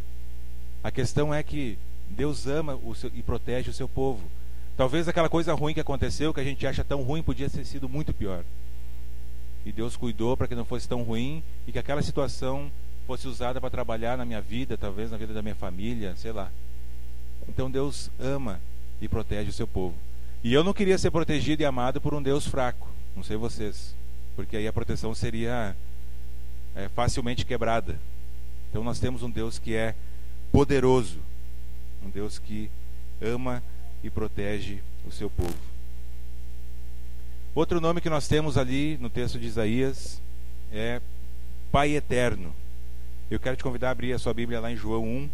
A 0.82 0.90
questão 0.90 1.34
é 1.34 1.42
que 1.42 1.78
Deus 2.08 2.46
ama 2.46 2.78
seu, 2.94 3.10
e 3.14 3.22
protege 3.22 3.70
o 3.70 3.74
seu 3.74 3.88
povo. 3.88 4.22
Talvez 4.76 5.08
aquela 5.08 5.28
coisa 5.28 5.52
ruim 5.54 5.74
que 5.74 5.80
aconteceu, 5.80 6.32
que 6.32 6.40
a 6.40 6.44
gente 6.44 6.66
acha 6.66 6.84
tão 6.84 7.02
ruim, 7.02 7.22
podia 7.22 7.50
ter 7.50 7.64
sido 7.64 7.88
muito 7.88 8.14
pior. 8.14 8.44
E 9.66 9.72
Deus 9.72 9.96
cuidou 9.96 10.36
para 10.36 10.46
que 10.46 10.54
não 10.54 10.64
fosse 10.64 10.88
tão 10.88 11.02
ruim 11.02 11.42
e 11.66 11.72
que 11.72 11.78
aquela 11.78 12.00
situação 12.00 12.70
fosse 13.06 13.26
usada 13.26 13.60
para 13.60 13.70
trabalhar 13.70 14.16
na 14.16 14.24
minha 14.24 14.40
vida, 14.40 14.76
talvez 14.76 15.10
na 15.10 15.16
vida 15.16 15.34
da 15.34 15.42
minha 15.42 15.54
família, 15.54 16.14
sei 16.16 16.30
lá. 16.30 16.50
Então 17.48 17.70
Deus 17.70 18.10
ama 18.20 18.60
e 19.00 19.08
protege 19.08 19.50
o 19.50 19.52
seu 19.52 19.66
povo. 19.66 19.94
E 20.44 20.54
eu 20.54 20.62
não 20.62 20.72
queria 20.72 20.96
ser 20.98 21.10
protegido 21.10 21.62
e 21.62 21.64
amado 21.64 22.00
por 22.00 22.14
um 22.14 22.22
Deus 22.22 22.46
fraco, 22.46 22.88
não 23.16 23.22
sei 23.24 23.36
vocês, 23.36 23.94
porque 24.36 24.56
aí 24.56 24.68
a 24.68 24.72
proteção 24.72 25.14
seria 25.14 25.74
é, 26.74 26.88
facilmente 26.90 27.44
quebrada. 27.44 27.98
Então 28.70 28.84
nós 28.84 29.00
temos 29.00 29.22
um 29.22 29.30
Deus 29.30 29.58
que 29.58 29.74
é 29.74 29.94
poderoso, 30.52 31.20
um 32.02 32.10
Deus 32.10 32.38
que 32.38 32.70
ama 33.20 33.62
e 34.02 34.10
protege 34.10 34.80
o 35.06 35.10
seu 35.10 35.28
povo. 35.28 35.56
Outro 37.54 37.80
nome 37.80 38.00
que 38.00 38.10
nós 38.10 38.28
temos 38.28 38.56
ali 38.56 38.96
no 38.98 39.10
texto 39.10 39.38
de 39.38 39.46
Isaías 39.46 40.20
é 40.70 41.00
Pai 41.72 41.96
Eterno. 41.96 42.54
Eu 43.30 43.40
quero 43.40 43.56
te 43.56 43.62
convidar 43.62 43.88
a 43.88 43.92
abrir 43.92 44.12
a 44.12 44.18
sua 44.18 44.32
Bíblia 44.32 44.60
lá 44.60 44.70
em 44.70 44.76
João 44.76 45.04
1, 45.04 45.30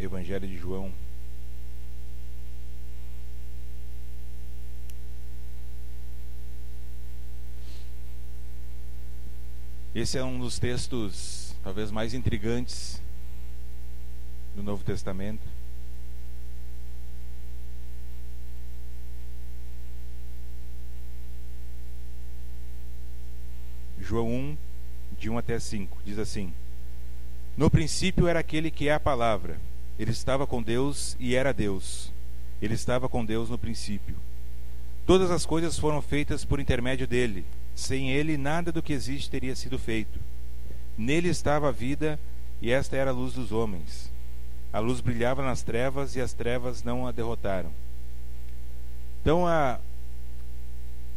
Evangelho 0.00 0.46
de 0.46 0.56
João 0.56 0.92
Esse 9.92 10.16
é 10.16 10.24
um 10.24 10.38
dos 10.38 10.56
textos 10.56 11.52
talvez 11.64 11.90
mais 11.90 12.14
intrigantes 12.14 13.02
do 14.54 14.62
Novo 14.62 14.84
Testamento. 14.84 15.42
João 23.98 24.28
1, 24.28 24.56
de 25.18 25.30
1 25.30 25.38
até 25.38 25.58
5, 25.58 25.98
diz 26.04 26.18
assim: 26.18 26.52
No 27.56 27.70
princípio 27.70 28.26
era 28.26 28.40
aquele 28.40 28.70
que 28.70 28.88
é 28.88 28.94
a 28.94 29.00
palavra. 29.00 29.60
Ele 29.98 30.10
estava 30.10 30.46
com 30.46 30.62
Deus 30.62 31.16
e 31.20 31.34
era 31.34 31.52
Deus. 31.52 32.10
Ele 32.60 32.74
estava 32.74 33.08
com 33.08 33.24
Deus 33.24 33.50
no 33.50 33.58
princípio. 33.58 34.16
Todas 35.06 35.30
as 35.30 35.44
coisas 35.44 35.78
foram 35.78 36.00
feitas 36.00 36.44
por 36.44 36.60
intermédio 36.60 37.06
dele 37.06 37.44
sem 37.80 38.10
ele, 38.10 38.36
nada 38.36 38.70
do 38.70 38.82
que 38.82 38.92
existe 38.92 39.30
teria 39.30 39.56
sido 39.56 39.78
feito. 39.78 40.20
Nele 40.96 41.28
estava 41.28 41.68
a 41.68 41.72
vida, 41.72 42.20
e 42.60 42.70
esta 42.70 42.96
era 42.96 43.10
a 43.10 43.12
luz 43.12 43.32
dos 43.32 43.52
homens. 43.52 44.09
A 44.72 44.78
luz 44.78 45.00
brilhava 45.00 45.42
nas 45.42 45.62
trevas, 45.62 46.14
e 46.16 46.20
as 46.20 46.32
trevas 46.32 46.82
não 46.82 47.06
a 47.06 47.12
derrotaram. 47.12 47.70
Então, 49.20 49.46
a, 49.46 49.78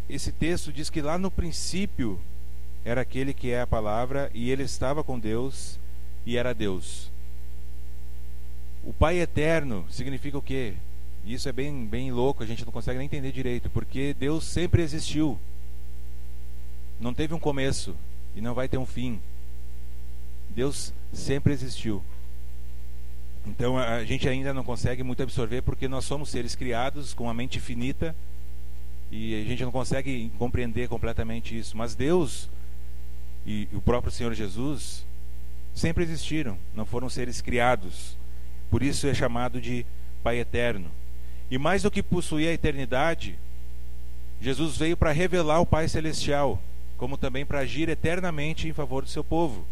esse 0.09 0.31
texto 0.31 0.73
diz 0.73 0.89
que 0.89 1.01
lá 1.01 1.17
no 1.17 1.31
princípio 1.31 2.19
era 2.83 3.01
aquele 3.01 3.33
que 3.33 3.51
é 3.51 3.61
a 3.61 3.67
palavra, 3.67 4.29
e 4.33 4.49
ele 4.49 4.63
estava 4.63 5.03
com 5.03 5.19
Deus, 5.19 5.79
e 6.25 6.37
era 6.37 6.53
Deus. 6.53 7.11
O 8.83 8.91
Pai 8.91 9.19
eterno 9.19 9.85
significa 9.89 10.37
o 10.37 10.41
quê? 10.41 10.73
Isso 11.25 11.47
é 11.47 11.51
bem, 11.53 11.85
bem 11.85 12.11
louco, 12.11 12.43
a 12.43 12.45
gente 12.45 12.65
não 12.65 12.71
consegue 12.71 12.97
nem 12.97 13.05
entender 13.05 13.31
direito, 13.31 13.69
porque 13.69 14.13
Deus 14.13 14.43
sempre 14.43 14.81
existiu 14.81 15.39
não 17.03 17.13
teve 17.13 17.33
um 17.33 17.39
começo 17.39 17.95
e 18.35 18.41
não 18.41 18.53
vai 18.53 18.67
ter 18.67 18.77
um 18.77 18.85
fim. 18.85 19.19
Deus 20.49 20.93
sempre 21.11 21.53
existiu. 21.53 22.01
Então 23.45 23.77
a 23.77 24.03
gente 24.03 24.27
ainda 24.27 24.53
não 24.53 24.63
consegue 24.63 25.03
muito 25.03 25.21
absorver 25.21 25.61
porque 25.61 25.87
nós 25.87 26.05
somos 26.05 26.29
seres 26.29 26.55
criados 26.55 27.13
com 27.13 27.25
uma 27.25 27.33
mente 27.33 27.59
finita 27.59 28.15
e 29.11 29.41
a 29.41 29.43
gente 29.43 29.63
não 29.63 29.71
consegue 29.71 30.31
compreender 30.37 30.87
completamente 30.87 31.57
isso. 31.57 31.75
Mas 31.77 31.93
Deus 31.93 32.49
e 33.45 33.67
o 33.73 33.81
próprio 33.81 34.11
Senhor 34.11 34.33
Jesus 34.33 35.05
sempre 35.73 36.03
existiram, 36.03 36.57
não 36.73 36.85
foram 36.85 37.09
seres 37.09 37.41
criados. 37.41 38.15
Por 38.71 38.81
isso 38.81 39.07
é 39.07 39.13
chamado 39.13 39.59
de 39.59 39.85
Pai 40.23 40.39
Eterno. 40.39 40.89
E 41.51 41.57
mais 41.57 41.83
do 41.83 41.91
que 41.91 42.01
possuir 42.01 42.47
a 42.47 42.53
eternidade, 42.53 43.37
Jesus 44.41 44.77
veio 44.77 44.95
para 44.95 45.11
revelar 45.11 45.59
o 45.59 45.65
Pai 45.65 45.87
Celestial 45.87 46.61
como 47.03 47.17
também 47.17 47.45
para 47.45 47.59
agir 47.59 47.89
eternamente 47.89 48.67
em 48.67 48.71
favor 48.71 49.03
do 49.03 49.09
seu 49.09 49.25
povo. 49.25 49.65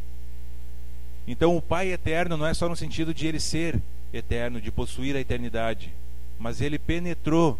Então, 1.27 1.55
o 1.55 1.61
Pai 1.61 1.91
eterno 1.91 2.35
não 2.35 2.45
é 2.45 2.53
só 2.53 2.67
no 2.67 2.75
sentido 2.75 3.13
de 3.13 3.27
ele 3.27 3.39
ser 3.39 3.81
eterno, 4.13 4.59
de 4.59 4.71
possuir 4.71 5.15
a 5.15 5.19
eternidade, 5.19 5.93
mas 6.39 6.61
ele 6.61 6.79
penetrou 6.79 7.59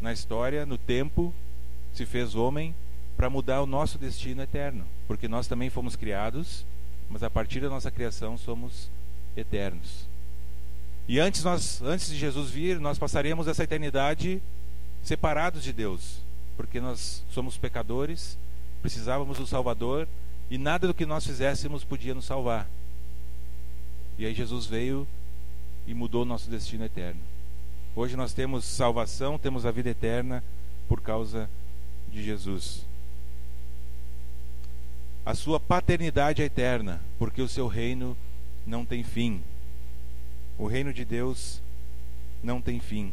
na 0.00 0.12
história, 0.12 0.64
no 0.64 0.78
tempo, 0.78 1.34
se 1.92 2.06
fez 2.06 2.34
homem 2.34 2.74
para 3.16 3.30
mudar 3.30 3.62
o 3.62 3.66
nosso 3.66 3.98
destino 3.98 4.42
eterno, 4.42 4.84
porque 5.06 5.28
nós 5.28 5.46
também 5.46 5.70
fomos 5.70 5.96
criados, 5.96 6.64
mas 7.08 7.22
a 7.22 7.30
partir 7.30 7.60
da 7.60 7.68
nossa 7.68 7.90
criação 7.90 8.36
somos 8.36 8.90
eternos. 9.36 10.06
E 11.06 11.18
antes 11.18 11.44
nós, 11.44 11.82
antes 11.82 12.08
de 12.08 12.16
Jesus 12.16 12.50
vir, 12.50 12.80
nós 12.80 12.98
passaríamos 12.98 13.46
essa 13.46 13.64
eternidade 13.64 14.42
separados 15.02 15.62
de 15.62 15.72
Deus, 15.72 16.22
porque 16.56 16.80
nós 16.80 17.22
somos 17.30 17.58
pecadores, 17.58 18.38
precisávamos 18.80 19.38
do 19.38 19.46
Salvador 19.46 20.08
e 20.50 20.56
nada 20.56 20.86
do 20.86 20.94
que 20.94 21.06
nós 21.06 21.26
fizéssemos 21.26 21.84
podia 21.84 22.14
nos 22.14 22.24
salvar. 22.24 22.66
E 24.18 24.26
aí 24.26 24.34
Jesus 24.34 24.66
veio 24.66 25.06
e 25.86 25.94
mudou 25.94 26.22
o 26.22 26.26
nosso 26.26 26.48
destino 26.48 26.84
eterno. 26.84 27.20
Hoje 27.96 28.16
nós 28.16 28.32
temos 28.32 28.64
salvação, 28.64 29.38
temos 29.38 29.66
a 29.66 29.70
vida 29.70 29.90
eterna 29.90 30.42
por 30.88 31.00
causa 31.00 31.48
de 32.10 32.22
Jesus. 32.22 32.84
A 35.24 35.34
sua 35.34 35.58
paternidade 35.58 36.42
é 36.42 36.44
eterna, 36.44 37.00
porque 37.18 37.40
o 37.40 37.48
seu 37.48 37.66
reino 37.66 38.16
não 38.66 38.84
tem 38.84 39.02
fim. 39.02 39.42
O 40.58 40.66
reino 40.66 40.92
de 40.92 41.04
Deus 41.04 41.60
não 42.42 42.60
tem 42.60 42.78
fim. 42.78 43.12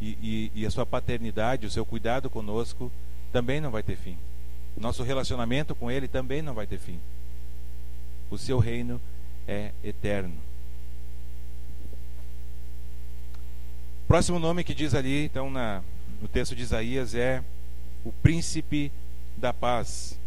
E, 0.00 0.50
e, 0.54 0.60
e, 0.62 0.66
a 0.66 0.70
sua 0.70 0.84
paternidade, 0.84 1.66
o 1.66 1.70
seu 1.70 1.86
cuidado 1.86 2.28
conosco, 2.28 2.90
também 3.32 3.60
não 3.60 3.70
vai 3.70 3.82
ter 3.82 3.96
fim. 3.96 4.18
Nosso 4.76 5.02
relacionamento 5.02 5.74
com 5.74 5.90
Ele 5.90 6.08
também 6.08 6.42
não 6.42 6.52
vai 6.52 6.66
ter 6.66 6.78
fim. 6.78 6.98
O 8.30 8.38
seu 8.38 8.58
reino 8.58 9.00
é 9.46 9.72
eterno. 9.82 10.36
Próximo 14.06 14.38
nome 14.38 14.64
que 14.64 14.74
diz 14.74 14.94
ali, 14.94 15.24
então, 15.24 15.50
na, 15.50 15.82
no 16.20 16.28
texto 16.28 16.54
de 16.54 16.62
Isaías, 16.62 17.14
é 17.14 17.42
o 18.04 18.12
príncipe 18.12 18.92
da 19.36 19.52
paz. 19.52 20.18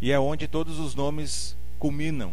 E 0.00 0.12
é 0.12 0.18
onde 0.18 0.46
todos 0.46 0.78
os 0.78 0.94
nomes 0.94 1.56
culminam. 1.78 2.32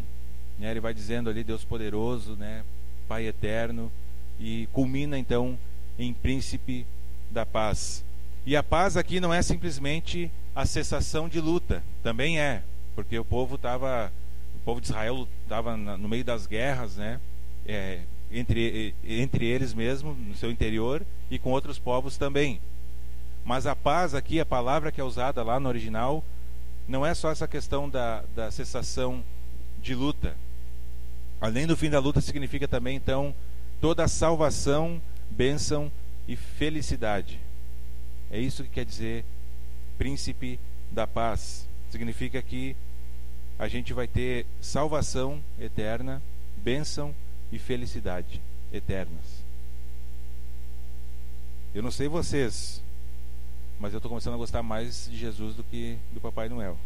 Né? 0.59 0.71
Ele 0.71 0.79
vai 0.79 0.93
dizendo 0.93 1.29
ali 1.29 1.43
Deus 1.43 1.63
poderoso, 1.63 2.35
né? 2.35 2.63
Pai 3.07 3.25
eterno, 3.25 3.91
e 4.39 4.67
culmina 4.71 5.17
então 5.17 5.57
em 5.97 6.13
príncipe 6.13 6.85
da 7.31 7.45
paz. 7.45 8.03
E 8.45 8.55
a 8.55 8.63
paz 8.63 8.95
aqui 8.95 9.19
não 9.19 9.33
é 9.33 9.41
simplesmente 9.41 10.31
a 10.55 10.65
cessação 10.65 11.27
de 11.27 11.41
luta, 11.41 11.83
também 12.03 12.39
é, 12.39 12.63
porque 12.95 13.17
o 13.17 13.25
povo 13.25 13.55
estava, 13.55 14.11
povo 14.65 14.81
de 14.81 14.87
Israel 14.87 15.27
estava 15.43 15.77
no 15.77 16.09
meio 16.09 16.25
das 16.25 16.47
guerras, 16.47 16.97
né? 16.97 17.21
É, 17.67 18.01
entre, 18.31 18.95
entre 19.03 19.45
eles 19.45 19.73
mesmo, 19.73 20.13
no 20.13 20.35
seu 20.35 20.51
interior, 20.51 21.05
e 21.29 21.37
com 21.37 21.51
outros 21.51 21.77
povos 21.77 22.17
também. 22.17 22.59
Mas 23.43 23.67
a 23.67 23.75
paz 23.75 24.15
aqui, 24.15 24.39
a 24.39 24.45
palavra 24.45 24.91
que 24.91 24.99
é 24.99 25.03
usada 25.03 25.43
lá 25.43 25.59
no 25.59 25.69
original, 25.69 26.23
não 26.87 27.05
é 27.05 27.13
só 27.13 27.31
essa 27.31 27.47
questão 27.47 27.87
da, 27.87 28.23
da 28.35 28.49
cessação 28.49 29.23
de 29.79 29.93
luta. 29.93 30.35
Além 31.39 31.67
do 31.67 31.77
fim 31.77 31.89
da 31.89 31.99
luta, 31.99 32.19
significa 32.21 32.67
também, 32.67 32.95
então, 32.95 33.35
toda 33.79 34.03
a 34.03 34.07
salvação, 34.07 34.99
bênção 35.29 35.91
e 36.27 36.35
felicidade. 36.35 37.39
É 38.31 38.39
isso 38.39 38.63
que 38.63 38.69
quer 38.69 38.85
dizer 38.85 39.23
príncipe 39.97 40.59
da 40.91 41.05
paz. 41.05 41.67
Significa 41.91 42.41
que 42.41 42.75
a 43.57 43.67
gente 43.67 43.93
vai 43.93 44.07
ter 44.07 44.45
salvação 44.59 45.43
eterna, 45.59 46.21
bênção 46.57 47.13
e 47.51 47.59
felicidade 47.59 48.41
eternas. 48.71 49.43
Eu 51.73 51.83
não 51.83 51.91
sei 51.91 52.07
vocês, 52.07 52.81
mas 53.79 53.93
eu 53.93 53.97
estou 53.97 54.09
começando 54.09 54.33
a 54.33 54.37
gostar 54.37 54.63
mais 54.63 55.09
de 55.09 55.17
Jesus 55.17 55.55
do 55.55 55.63
que 55.63 55.97
do 56.13 56.21
Papai 56.21 56.49
Noel. 56.49 56.77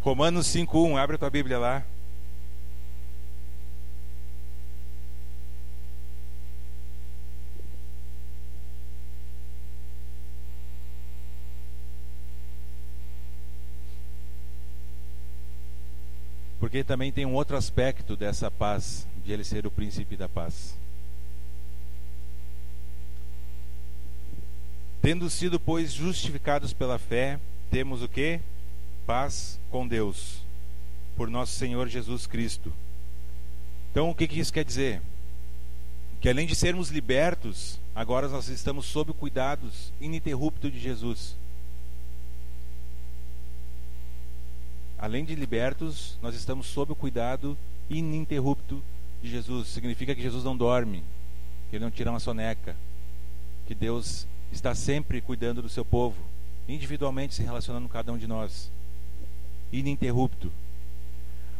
Romanos 0.00 0.46
5:1, 0.46 0.96
abre 0.96 1.16
a 1.16 1.18
tua 1.18 1.30
Bíblia 1.30 1.58
lá. 1.58 1.84
Porque 16.68 16.84
também 16.84 17.10
tem 17.10 17.24
um 17.24 17.32
outro 17.32 17.56
aspecto 17.56 18.14
dessa 18.14 18.50
paz, 18.50 19.08
de 19.24 19.32
ele 19.32 19.42
ser 19.42 19.66
o 19.66 19.70
príncipe 19.70 20.18
da 20.18 20.28
paz. 20.28 20.76
Tendo 25.00 25.30
sido, 25.30 25.58
pois, 25.58 25.94
justificados 25.94 26.74
pela 26.74 26.98
fé, 26.98 27.40
temos 27.70 28.02
o 28.02 28.08
que? 28.08 28.38
Paz 29.06 29.58
com 29.70 29.88
Deus, 29.88 30.42
por 31.16 31.30
nosso 31.30 31.52
Senhor 31.52 31.88
Jesus 31.88 32.26
Cristo. 32.26 32.70
Então, 33.90 34.10
o 34.10 34.14
que, 34.14 34.28
que 34.28 34.38
isso 34.38 34.52
quer 34.52 34.64
dizer? 34.66 35.00
Que 36.20 36.28
além 36.28 36.46
de 36.46 36.54
sermos 36.54 36.90
libertos, 36.90 37.80
agora 37.94 38.28
nós 38.28 38.48
estamos 38.48 38.84
sob 38.84 39.14
cuidados 39.14 39.90
ininterrupto 39.98 40.70
de 40.70 40.78
Jesus. 40.78 41.34
Além 44.98 45.24
de 45.24 45.34
libertos, 45.34 46.18
nós 46.20 46.34
estamos 46.34 46.66
sob 46.66 46.92
o 46.92 46.96
cuidado 46.96 47.56
ininterrupto 47.88 48.82
de 49.22 49.30
Jesus. 49.30 49.68
Significa 49.68 50.14
que 50.14 50.22
Jesus 50.22 50.42
não 50.42 50.56
dorme, 50.56 51.04
que 51.70 51.76
ele 51.76 51.84
não 51.84 51.90
tira 51.90 52.10
uma 52.10 52.18
soneca, 52.18 52.76
que 53.66 53.74
Deus 53.74 54.26
está 54.50 54.74
sempre 54.74 55.20
cuidando 55.20 55.62
do 55.62 55.68
seu 55.68 55.84
povo, 55.84 56.16
individualmente 56.68 57.34
se 57.34 57.42
relacionando 57.42 57.86
com 57.86 57.92
cada 57.92 58.12
um 58.12 58.18
de 58.18 58.26
nós, 58.26 58.70
ininterrupto. 59.72 60.50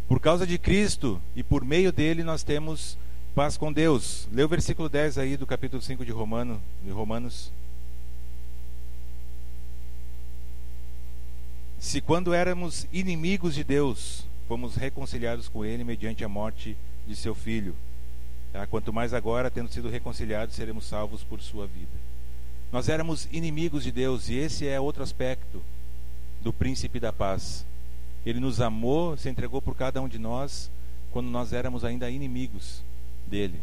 Por 0.09 0.21
causa 0.21 0.47
de 0.47 0.59
Cristo 0.59 1.21
e 1.37 1.43
por 1.43 1.65
meio 1.65 1.93
dele 1.93 2.25
nós 2.25 2.43
temos 2.43 2.99
paz 3.35 3.57
com 3.57 3.73
Deus. 3.73 4.27
Lê 4.33 4.43
o 4.43 4.49
versículo 4.49 4.89
10 4.89 5.19
aí 5.19 5.37
do 5.37 5.47
capítulo 5.47 5.81
5 5.81 6.05
de, 6.05 6.11
Romano, 6.11 6.61
de 6.83 6.91
Romanos. 6.91 7.53
Se 11.79 12.01
quando 12.01 12.35
éramos 12.35 12.87
inimigos 12.93 13.55
de 13.55 13.63
Deus, 13.63 14.27
fomos 14.49 14.75
reconciliados 14.75 15.49
com 15.49 15.65
Ele 15.65 15.85
mediante 15.85 16.25
a 16.25 16.29
morte 16.29 16.77
de 17.07 17.15
seu 17.15 17.35
Filho. 17.35 17.75
Tá? 18.53 18.67
Quanto 18.67 18.93
mais 18.93 19.15
agora, 19.15 19.51
tendo 19.51 19.71
sido 19.71 19.89
reconciliados, 19.89 20.57
seremos 20.57 20.87
salvos 20.87 21.23
por 21.23 21.41
sua 21.41 21.67
vida. 21.67 21.97
Nós 22.73 22.89
éramos 22.89 23.29
inimigos 23.31 23.85
de 23.85 23.93
Deus 23.93 24.29
e 24.29 24.35
esse 24.35 24.67
é 24.67 24.81
outro 24.81 25.03
aspecto 25.03 25.63
do 26.43 26.53
príncipe 26.53 26.99
da 26.99 27.13
paz. 27.13 27.65
Ele 28.27 28.41
nos 28.41 28.61
amou, 28.61 29.17
se 29.17 29.29
entregou 29.29 29.63
por 29.63 29.77
cada 29.77 30.03
um 30.03 30.09
de 30.09 30.19
nós 30.19 30.71
quando 31.13 31.29
nós 31.29 31.53
éramos 31.53 31.85
ainda 31.85 32.11
inimigos 32.11 32.83
dele. 33.27 33.61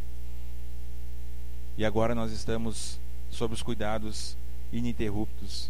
E 1.78 1.84
agora 1.84 2.15
nós 2.15 2.32
estamos 2.32 2.97
sob 3.30 3.54
os 3.54 3.62
cuidados 3.62 4.38
ininterruptos 4.71 5.69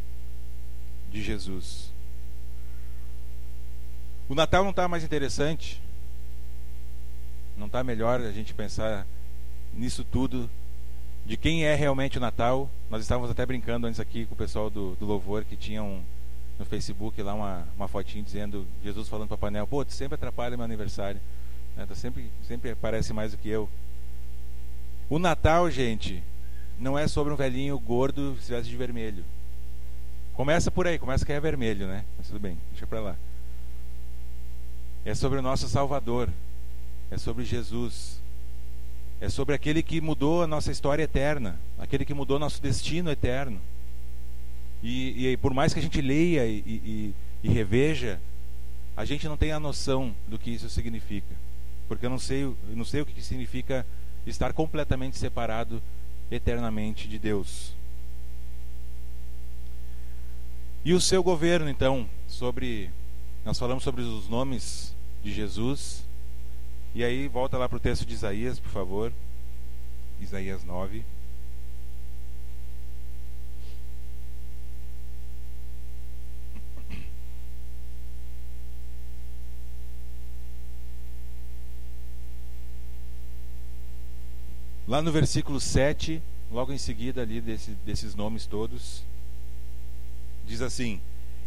de 1.12 1.24
Jesus. 1.24 1.95
O 4.28 4.34
Natal 4.34 4.64
não 4.64 4.72
está 4.72 4.88
mais 4.88 5.04
interessante? 5.04 5.82
Não 7.56 7.68
está 7.68 7.84
melhor 7.84 8.20
a 8.22 8.32
gente 8.32 8.54
pensar 8.54 9.06
nisso 9.74 10.04
tudo 10.04 10.50
de 11.26 11.38
quem 11.38 11.66
é 11.66 11.76
realmente 11.76 12.18
o 12.18 12.22
Natal. 12.22 12.70
Nós 12.90 13.02
estávamos 13.02 13.30
até 13.30 13.46
brincando 13.46 13.86
antes 13.86 14.00
aqui 14.00 14.26
com 14.26 14.34
o 14.34 14.38
pessoal 14.38 14.70
do, 14.70 14.96
do 14.96 15.06
Louvor 15.06 15.46
que 15.46 15.56
tinham 15.56 16.02
no 16.58 16.66
Facebook 16.66 17.22
lá 17.22 17.34
uma, 17.34 17.68
uma 17.78 18.04
dizendo 18.04 18.66
Jesus 18.84 19.08
falando 19.08 19.28
para 19.28 19.38
Panel, 19.38 19.68
pô, 19.68 19.84
tu 19.84 19.94
sempre 19.94 20.16
atrapalha 20.16 20.58
meu 20.58 20.66
aniversário. 20.66 21.22
Né? 21.76 21.86
Tu 21.86 21.96
sempre, 21.96 22.32
sempre 22.48 22.72
aparece 22.72 23.14
mais 23.14 23.32
do 23.32 23.38
que 23.38 23.50
eu. 23.50 23.70
O 25.08 25.20
Natal, 25.20 25.70
gente, 25.70 26.24
não 26.80 26.98
é 26.98 27.08
sobre 27.08 27.32
um 27.32 27.36
velhinho 27.36 27.78
gordo 27.80 28.38
se 28.42 28.52
veste 28.52 28.72
de 28.72 28.78
vermelho. 28.78 29.24
Começa 30.34 30.72
por 30.72 30.88
aí, 30.88 30.98
começa 30.98 31.26
que 31.26 31.32
é 31.32 31.40
vermelho, 31.40 31.88
né? 31.88 32.04
Mas 32.18 32.28
tudo 32.28 32.40
bem, 32.40 32.58
deixa 32.72 32.88
para 32.88 33.00
lá. 33.00 33.16
É 35.06 35.14
sobre 35.14 35.38
o 35.38 35.42
nosso 35.42 35.70
Salvador. 35.70 36.30
É 37.12 37.18
sobre 37.18 37.46
Jesus. 37.46 38.20
É 39.22 39.30
sobre 39.30 39.54
aquele 39.54 39.84
que 39.84 40.02
mudou 40.02 40.42
a 40.42 40.48
nossa 40.48 40.72
história 40.72 41.04
eterna, 41.04 41.60
aquele 41.78 42.04
que 42.04 42.14
mudou 42.14 42.40
nosso 42.40 42.62
destino 42.62 43.12
eterno. 43.12 43.62
E, 44.84 45.28
e 45.28 45.38
por 45.38 45.54
mais 45.54 45.74
que 45.74 45.80
a 45.80 45.82
gente 45.82 46.02
leia 46.02 46.46
e, 46.46 46.60
e, 46.66 47.16
e, 47.44 47.50
reveja, 47.50 48.20
a 48.98 49.06
gente 49.06 49.28
não 49.28 49.38
tem 49.38 49.52
a 49.52 49.60
noção 49.60 50.14
do 50.28 50.38
que 50.38 50.52
isso 50.52 50.70
significa. 50.70 51.34
Porque 51.88 52.06
eu 52.06 52.10
não 52.10 52.20
sei, 52.20 52.44
eu 52.44 52.58
não 52.70 52.84
sei 52.84 53.02
o 53.02 53.06
que 53.06 53.22
significa 53.22 53.86
estar 54.26 54.54
completamente 54.54 55.18
separado 55.18 55.82
eternamente 56.30 57.08
de 57.08 57.20
Deus. 57.20 57.74
E 60.84 60.94
o 60.94 61.02
seu 61.02 61.24
governo, 61.24 61.70
então, 61.70 62.10
sobre. 62.28 62.90
Nós 63.44 63.58
falamos 63.58 63.84
sobre 63.84 64.02
os 64.02 64.28
nomes 64.28 64.95
de 65.26 65.34
Jesus, 65.34 66.04
e 66.94 67.04
aí, 67.04 67.28
volta 67.28 67.58
lá 67.58 67.68
para 67.68 67.78
o 67.78 67.80
texto 67.80 68.06
de 68.06 68.14
Isaías, 68.14 68.60
por 68.60 68.70
favor. 68.70 69.12
Isaías 70.22 70.64
9. 70.64 71.04
Lá 84.88 85.02
no 85.02 85.12
versículo 85.12 85.60
7, 85.60 86.22
logo 86.52 86.72
em 86.72 86.78
seguida 86.78 87.24
ali 87.24 87.42
desse, 87.42 87.72
desses 87.84 88.14
nomes 88.14 88.46
todos, 88.46 89.04
diz 90.46 90.62
assim: 90.62 91.02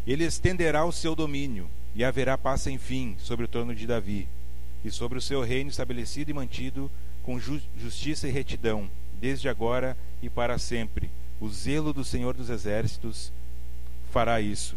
Ele 0.04 0.24
estenderá 0.24 0.84
o 0.84 0.90
seu 0.90 1.14
domínio 1.14 1.70
e 1.98 2.04
haverá 2.04 2.38
paz 2.38 2.60
sem 2.60 2.78
fim 2.78 3.16
sobre 3.18 3.44
o 3.44 3.48
trono 3.48 3.74
de 3.74 3.84
Davi 3.84 4.28
e 4.84 4.90
sobre 4.90 5.18
o 5.18 5.20
seu 5.20 5.42
reino 5.42 5.68
estabelecido 5.68 6.30
e 6.30 6.32
mantido 6.32 6.88
com 7.24 7.40
ju 7.40 7.60
justiça 7.76 8.28
e 8.28 8.30
retidão, 8.30 8.88
desde 9.20 9.48
agora 9.48 9.96
e 10.22 10.30
para 10.30 10.58
sempre. 10.58 11.10
O 11.40 11.48
zelo 11.48 11.92
do 11.92 12.04
Senhor 12.04 12.36
dos 12.36 12.50
Exércitos 12.50 13.32
fará 14.12 14.40
isso. 14.40 14.76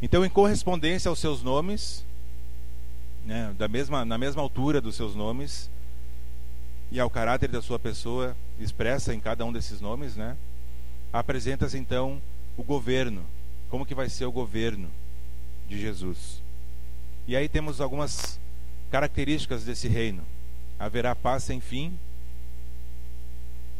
Então, 0.00 0.24
em 0.24 0.30
correspondência 0.30 1.10
aos 1.10 1.18
seus 1.18 1.42
nomes, 1.42 2.02
né, 3.26 3.54
da 3.58 3.68
mesma, 3.68 4.02
na 4.02 4.16
mesma 4.16 4.40
altura 4.40 4.80
dos 4.80 4.96
seus 4.96 5.14
nomes, 5.14 5.68
e 6.90 6.98
ao 6.98 7.10
caráter 7.10 7.50
da 7.50 7.60
sua 7.60 7.78
pessoa 7.78 8.34
expressa 8.58 9.14
em 9.14 9.20
cada 9.20 9.44
um 9.44 9.52
desses 9.52 9.82
nomes, 9.82 10.16
né? 10.16 10.38
Apresenta-se 11.12 11.76
então 11.76 12.18
o 12.56 12.62
governo, 12.62 13.26
como 13.68 13.84
que 13.84 13.94
vai 13.94 14.08
ser 14.08 14.24
o 14.24 14.32
governo 14.32 14.90
de 15.68 15.78
Jesus. 15.78 16.42
E 17.26 17.36
aí 17.36 17.48
temos 17.48 17.80
algumas 17.80 18.38
características 18.90 19.64
desse 19.64 19.88
reino. 19.88 20.22
Haverá 20.78 21.14
paz 21.14 21.44
sem 21.44 21.60
fim, 21.60 21.98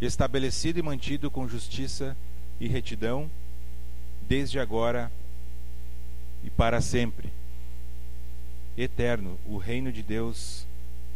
estabelecido 0.00 0.78
e 0.78 0.82
mantido 0.82 1.30
com 1.30 1.46
justiça 1.46 2.16
e 2.58 2.66
retidão, 2.66 3.30
desde 4.22 4.58
agora 4.58 5.12
e 6.42 6.50
para 6.50 6.80
sempre. 6.80 7.30
Eterno, 8.76 9.38
o 9.46 9.56
reino 9.56 9.92
de 9.92 10.02
Deus 10.02 10.66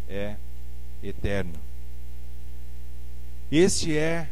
é 0.08 0.36
eterno. 1.02 1.54
Este 3.50 3.96
é 3.96 4.28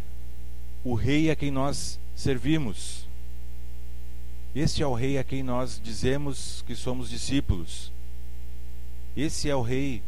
o 0.85 0.95
rei 0.95 1.31
a 1.31 1.37
quem 1.37 1.51
nós 1.51 1.99
servimos. 2.15 3.08
Este 4.55 4.83
é 4.83 4.87
o 4.87 4.95
rei 4.95 5.19
a 5.19 5.25
quem 5.25 5.43
nós 5.43 5.81
dizemos 5.83 6.63
que 6.67 6.75
somos 6.75 7.11
discípulos. 7.11 7.93
Esse 9.17 9.51
é 9.51 9.55
o 9.55 9.63
rei 9.63 10.03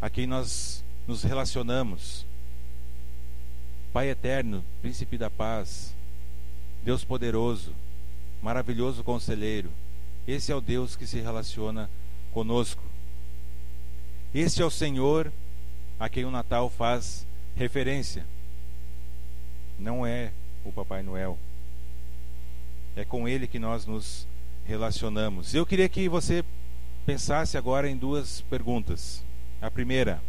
a 0.00 0.10
quem 0.10 0.26
nós 0.26 0.84
nos 1.06 1.22
relacionamos. 1.22 2.26
Pai 3.92 4.10
eterno, 4.10 4.64
príncipe 4.82 5.16
da 5.16 5.30
paz, 5.30 5.94
Deus 6.82 7.04
poderoso, 7.04 7.72
maravilhoso 8.42 9.04
conselheiro. 9.04 9.70
Esse 10.26 10.50
é 10.50 10.54
o 10.54 10.60
Deus 10.60 10.96
que 10.96 11.06
se 11.06 11.20
relaciona 11.20 11.88
conosco. 12.32 12.82
Este 14.34 14.62
é 14.62 14.64
o 14.64 14.70
Senhor 14.70 15.32
a 15.98 16.08
quem 16.08 16.24
o 16.24 16.30
Natal 16.30 16.68
faz 16.68 17.24
referência. 17.54 18.26
Não 19.78 20.04
é 20.04 20.32
o 20.64 20.72
Papai 20.72 21.02
Noel. 21.02 21.38
É 22.96 23.04
com 23.04 23.28
ele 23.28 23.46
que 23.46 23.58
nós 23.58 23.86
nos 23.86 24.26
relacionamos. 24.64 25.54
Eu 25.54 25.66
queria 25.66 25.88
que 25.88 26.08
você 26.08 26.44
pensasse 27.04 27.58
agora 27.58 27.88
em 27.88 27.96
duas 27.96 28.40
perguntas. 28.42 29.24
A 29.60 29.70
primeira 29.70 30.22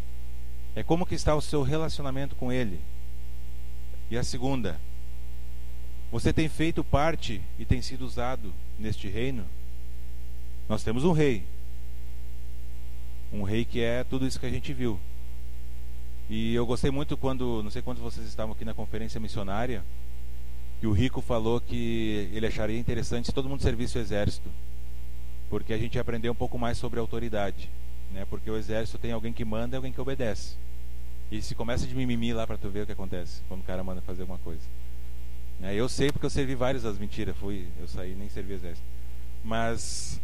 é 0.76 0.84
como 0.84 1.06
que 1.06 1.16
está 1.16 1.36
o 1.36 1.42
seu 1.42 1.64
relacionamento 1.64 2.36
com 2.36 2.52
ele? 2.52 2.80
E 4.10 4.18
a 4.18 4.24
segunda, 4.24 4.80
você 6.12 6.32
tem 6.32 6.48
feito 6.48 6.84
parte 6.84 7.42
e 7.58 7.66
tem 7.66 7.82
sido 7.82 8.06
usado 8.06 8.54
neste 8.78 9.08
reino? 9.08 9.46
Nós 10.68 10.84
temos 10.84 11.04
um 11.04 11.12
rei. 11.12 11.44
Um 13.32 13.44
rei 13.44 13.66
que 13.66 13.82
é 13.82 14.04
tudo 14.04 14.28
isso 14.28 14.40
que 14.40 14.46
a 14.46 14.52
gente 14.52 14.74
viu. 14.74 15.00
E 16.30 16.54
eu 16.56 16.66
gostei 16.66 16.92
muito 16.92 17.16
quando, 17.16 17.62
não 17.64 17.70
sei 17.70 17.82
quantos 17.82 18.02
vocês 18.02 18.28
estavam 18.28 18.54
aqui 18.54 18.66
na 18.66 18.74
conferência 18.74 19.20
missionária, 19.20 19.84
que 20.80 20.88
o 20.88 20.92
Rico 20.92 21.22
falou 21.22 21.60
que 21.62 22.30
ele 22.34 22.48
acharia 22.48 22.78
interessante 22.78 23.28
se 23.28 23.34
todo 23.34 23.50
mundo 23.50 23.62
servisse 23.62 23.98
o 23.98 24.02
exército, 24.02 24.50
porque 25.50 25.74
a 25.74 25.78
gente 25.78 25.98
aprendeu 25.98 26.32
um 26.32 26.36
pouco 26.36 26.58
mais 26.58 26.78
sobre 26.78 27.00
autoridade, 27.00 27.70
né? 28.12 28.26
Porque 28.30 28.50
o 28.50 28.58
exército 28.58 28.98
tem 28.98 29.12
alguém 29.12 29.32
que 29.32 29.46
manda 29.46 29.76
e 29.76 29.78
alguém 29.78 29.92
que 29.92 30.02
obedece. 30.02 30.56
E 31.32 31.42
se 31.42 31.56
começa 31.56 31.88
de 31.88 31.96
mimimi 31.96 32.34
lá 32.34 32.46
para 32.46 32.58
tu 32.58 32.70
ver 32.70 32.82
o 32.82 32.86
que 32.86 32.92
acontece 32.92 33.42
quando 33.48 33.62
o 33.62 33.64
cara 33.64 33.84
manda 33.84 34.02
fazer 34.02 34.22
alguma 34.22 34.40
coisa. 34.40 34.62
É, 35.62 35.74
eu 35.74 35.88
sei 35.88 36.12
porque 36.12 36.26
eu 36.26 36.30
servi 36.30 36.54
várias 36.54 36.84
das 36.84 36.98
mentiras, 36.98 37.36
fui, 37.38 37.68
eu 37.80 37.88
saí 37.88 38.14
nem 38.14 38.30
servi 38.30 38.54
exército. 38.54 38.86
Mas 39.44 40.20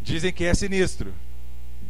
dizem 0.00 0.32
que 0.32 0.44
é 0.44 0.54
sinistro, 0.54 1.12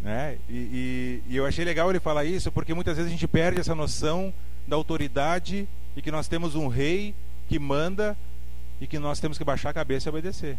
né? 0.02 0.38
E, 0.48 1.22
e, 1.28 1.32
e, 1.32 1.36
eu 1.36 1.44
achei 1.44 1.64
legal 1.64 1.90
ele 1.90 2.00
falar 2.00 2.24
isso, 2.24 2.50
porque 2.50 2.72
muitas 2.72 2.96
vezes 2.96 3.10
a 3.10 3.12
gente 3.12 3.28
perde 3.28 3.60
essa 3.60 3.74
noção 3.74 4.32
da 4.66 4.76
autoridade 4.76 5.68
e 5.94 6.02
que 6.02 6.10
nós 6.10 6.28
temos 6.28 6.54
um 6.54 6.68
rei 6.68 7.14
que 7.48 7.58
manda 7.58 8.16
e 8.80 8.86
que 8.86 8.98
nós 8.98 9.20
temos 9.20 9.38
que 9.38 9.44
baixar 9.44 9.70
a 9.70 9.74
cabeça 9.74 10.08
e 10.08 10.10
obedecer. 10.10 10.58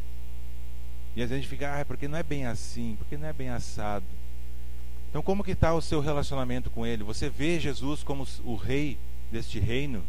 E 1.16 1.22
às 1.22 1.30
vezes 1.30 1.32
a 1.32 1.36
gente 1.42 1.50
fica, 1.50 1.80
ah, 1.80 1.86
porque 1.86 2.08
não 2.08 2.18
é 2.18 2.24
bem 2.24 2.46
assim, 2.46 2.96
porque 2.98 3.18
não 3.18 3.28
é 3.28 3.34
bem 3.34 3.50
assado. 3.50 4.06
Então 5.10 5.22
como 5.22 5.44
que 5.44 5.52
está 5.52 5.74
o 5.74 5.82
seu 5.82 6.00
relacionamento 6.00 6.70
com 6.70 6.86
ele? 6.86 7.04
Você 7.04 7.30
vê 7.30 7.60
Jesus 7.60 8.04
como 8.04 8.28
o 8.44 8.56
rei 8.56 8.98
deste 9.32 9.60
reino? 9.60 10.04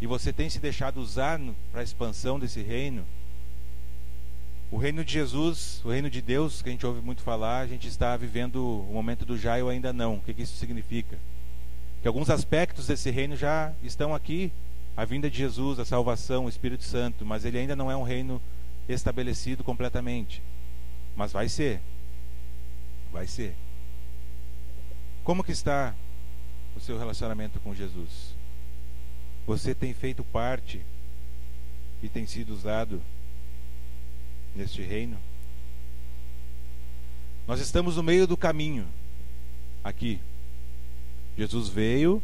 E 0.00 0.06
você 0.06 0.32
tem 0.32 0.50
se 0.50 0.58
deixado 0.58 1.00
usar 1.00 1.40
para 1.70 1.80
a 1.80 1.84
expansão 1.84 2.38
desse 2.38 2.60
reino? 2.60 3.06
O 4.72 4.78
reino 4.78 5.04
de 5.04 5.12
Jesus, 5.12 5.80
o 5.84 5.90
reino 5.90 6.08
de 6.08 6.22
Deus, 6.22 6.62
que 6.62 6.70
a 6.70 6.72
gente 6.72 6.86
ouve 6.86 7.00
muito 7.00 7.22
falar, 7.22 7.60
a 7.60 7.66
gente 7.66 7.86
está 7.86 8.16
vivendo 8.16 8.80
o 8.88 8.92
momento 8.92 9.24
do 9.24 9.38
já 9.38 9.62
ou 9.62 9.68
ainda 9.68 9.92
não. 9.92 10.14
O 10.14 10.20
que, 10.22 10.32
que 10.32 10.42
isso 10.42 10.56
significa? 10.56 11.18
Que 12.00 12.08
alguns 12.08 12.30
aspectos 12.30 12.86
desse 12.86 13.10
reino 13.10 13.36
já 13.36 13.72
estão 13.82 14.14
aqui, 14.14 14.50
a 14.96 15.04
vinda 15.04 15.30
de 15.30 15.38
Jesus, 15.38 15.78
a 15.78 15.84
salvação, 15.84 16.44
o 16.44 16.48
Espírito 16.48 16.84
Santo, 16.84 17.24
mas 17.24 17.44
ele 17.44 17.58
ainda 17.58 17.74
não 17.74 17.90
é 17.90 17.96
um 17.96 18.02
reino 18.02 18.40
estabelecido 18.88 19.64
completamente. 19.64 20.42
Mas 21.16 21.32
vai 21.32 21.48
ser. 21.48 21.80
Vai 23.10 23.26
ser. 23.26 23.54
Como 25.24 25.44
que 25.44 25.52
está 25.52 25.94
o 26.76 26.80
seu 26.80 26.98
relacionamento 26.98 27.60
com 27.60 27.74
Jesus? 27.74 28.34
Você 29.46 29.74
tem 29.74 29.94
feito 29.94 30.22
parte 30.24 30.84
e 32.02 32.08
tem 32.08 32.26
sido 32.26 32.52
usado 32.52 33.00
neste 34.54 34.82
reino. 34.82 35.18
Nós 37.46 37.60
estamos 37.60 37.96
no 37.96 38.02
meio 38.02 38.26
do 38.26 38.36
caminho 38.36 38.86
aqui. 39.82 40.20
Jesus 41.36 41.68
veio, 41.68 42.22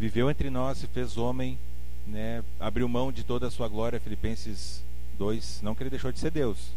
viveu 0.00 0.30
entre 0.30 0.48
nós, 0.48 0.78
se 0.78 0.86
fez 0.86 1.18
homem, 1.18 1.58
né, 2.06 2.42
abriu 2.58 2.88
mão 2.88 3.12
de 3.12 3.22
toda 3.22 3.46
a 3.46 3.50
sua 3.50 3.68
glória, 3.68 4.00
Filipenses 4.00 4.82
2, 5.18 5.60
não 5.60 5.74
que 5.74 5.82
ele 5.82 5.90
deixou 5.90 6.10
de 6.10 6.18
ser 6.18 6.30
Deus, 6.30 6.72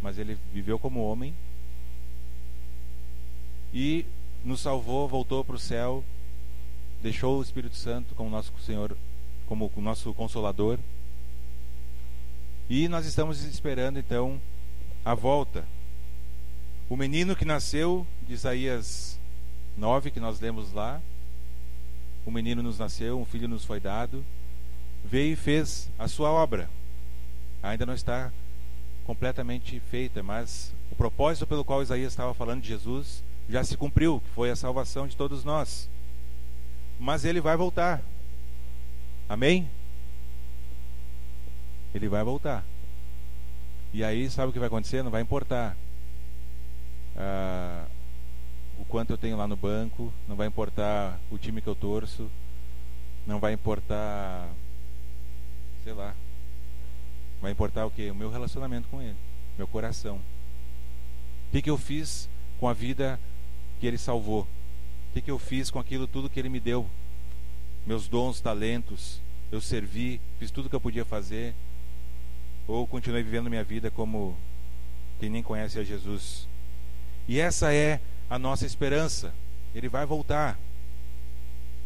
mas 0.00 0.16
ele 0.16 0.38
viveu 0.52 0.78
como 0.78 1.02
homem 1.02 1.34
e 3.74 4.06
nos 4.44 4.60
salvou, 4.60 5.08
voltou 5.08 5.44
para 5.44 5.56
o 5.56 5.58
céu, 5.58 6.04
deixou 7.02 7.40
o 7.40 7.42
Espírito 7.42 7.74
Santo 7.74 8.14
como 8.14 8.30
nosso 8.30 8.52
Senhor, 8.64 8.96
como 9.46 9.68
o 9.74 9.80
nosso 9.80 10.14
consolador. 10.14 10.78
E 12.68 12.86
nós 12.86 13.06
estamos 13.06 13.42
esperando 13.42 13.98
então 13.98 14.40
a 15.04 15.14
volta. 15.14 15.66
O 16.88 16.96
menino 16.96 17.34
que 17.34 17.44
nasceu, 17.44 18.06
de 18.22 18.34
Isaías 18.34 19.18
9, 19.76 20.12
que 20.12 20.20
nós 20.20 20.38
lemos 20.38 20.72
lá, 20.72 21.02
o 22.24 22.30
menino 22.30 22.62
nos 22.62 22.78
nasceu, 22.78 23.20
um 23.20 23.24
filho 23.24 23.48
nos 23.48 23.64
foi 23.64 23.80
dado, 23.80 24.24
veio 25.04 25.32
e 25.32 25.36
fez 25.36 25.90
a 25.98 26.08
sua 26.08 26.30
obra. 26.30 26.68
Ainda 27.62 27.86
não 27.86 27.94
está 27.94 28.32
completamente 29.04 29.80
feita, 29.80 30.22
mas 30.22 30.72
o 30.90 30.94
propósito 30.94 31.46
pelo 31.46 31.64
qual 31.64 31.82
Isaías 31.82 32.12
estava 32.12 32.34
falando 32.34 32.62
de 32.62 32.68
Jesus 32.68 33.22
já 33.48 33.64
se 33.64 33.76
cumpriu, 33.76 34.20
que 34.20 34.30
foi 34.30 34.50
a 34.50 34.56
salvação 34.56 35.06
de 35.06 35.16
todos 35.16 35.44
nós. 35.44 35.88
Mas 36.98 37.24
ele 37.24 37.40
vai 37.40 37.56
voltar. 37.56 38.02
Amém? 39.28 39.68
ele 41.94 42.08
vai 42.08 42.22
voltar. 42.22 42.64
E 43.92 44.04
aí, 44.04 44.30
sabe 44.30 44.50
o 44.50 44.52
que 44.52 44.58
vai 44.58 44.68
acontecer? 44.68 45.02
Não 45.02 45.10
vai 45.10 45.22
importar 45.22 45.76
ah, 47.16 47.84
o 48.80 48.84
quanto 48.86 49.10
eu 49.10 49.18
tenho 49.18 49.36
lá 49.36 49.46
no 49.46 49.56
banco, 49.56 50.10
não 50.26 50.34
vai 50.34 50.46
importar 50.46 51.20
o 51.30 51.36
time 51.36 51.60
que 51.60 51.68
eu 51.68 51.74
torço, 51.74 52.30
não 53.26 53.38
vai 53.38 53.52
importar, 53.52 54.48
sei 55.84 55.92
lá, 55.92 56.14
vai 57.42 57.52
importar 57.52 57.84
o 57.84 57.90
que? 57.90 58.10
O 58.10 58.14
meu 58.14 58.30
relacionamento 58.30 58.88
com 58.88 59.02
Ele, 59.02 59.16
meu 59.58 59.68
coração. 59.68 60.16
O 60.16 61.52
que, 61.52 61.60
que 61.60 61.68
eu 61.68 61.76
fiz 61.76 62.26
com 62.58 62.66
a 62.66 62.72
vida 62.72 63.20
que 63.78 63.86
Ele 63.86 63.98
salvou? 63.98 64.42
O 64.42 65.12
que, 65.12 65.20
que 65.20 65.30
eu 65.30 65.38
fiz 65.38 65.70
com 65.70 65.78
aquilo 65.78 66.06
tudo 66.06 66.30
que 66.30 66.40
Ele 66.40 66.48
me 66.48 66.58
deu? 66.58 66.88
Meus 67.86 68.08
dons, 68.08 68.40
talentos, 68.40 69.20
eu 69.52 69.60
servi, 69.60 70.20
fiz 70.38 70.50
tudo 70.50 70.70
que 70.70 70.76
eu 70.76 70.80
podia 70.80 71.04
fazer? 71.04 71.54
Ou 72.66 72.86
continuei 72.86 73.22
vivendo 73.22 73.50
minha 73.50 73.64
vida 73.64 73.90
como 73.90 74.36
quem 75.18 75.28
nem 75.28 75.42
conhece 75.42 75.78
a 75.78 75.84
Jesus? 75.84 76.48
E 77.28 77.38
essa 77.38 77.74
é 77.74 78.00
a 78.30 78.38
nossa 78.38 78.64
esperança. 78.64 79.34
Ele 79.74 79.88
vai 79.88 80.06
voltar. 80.06 80.58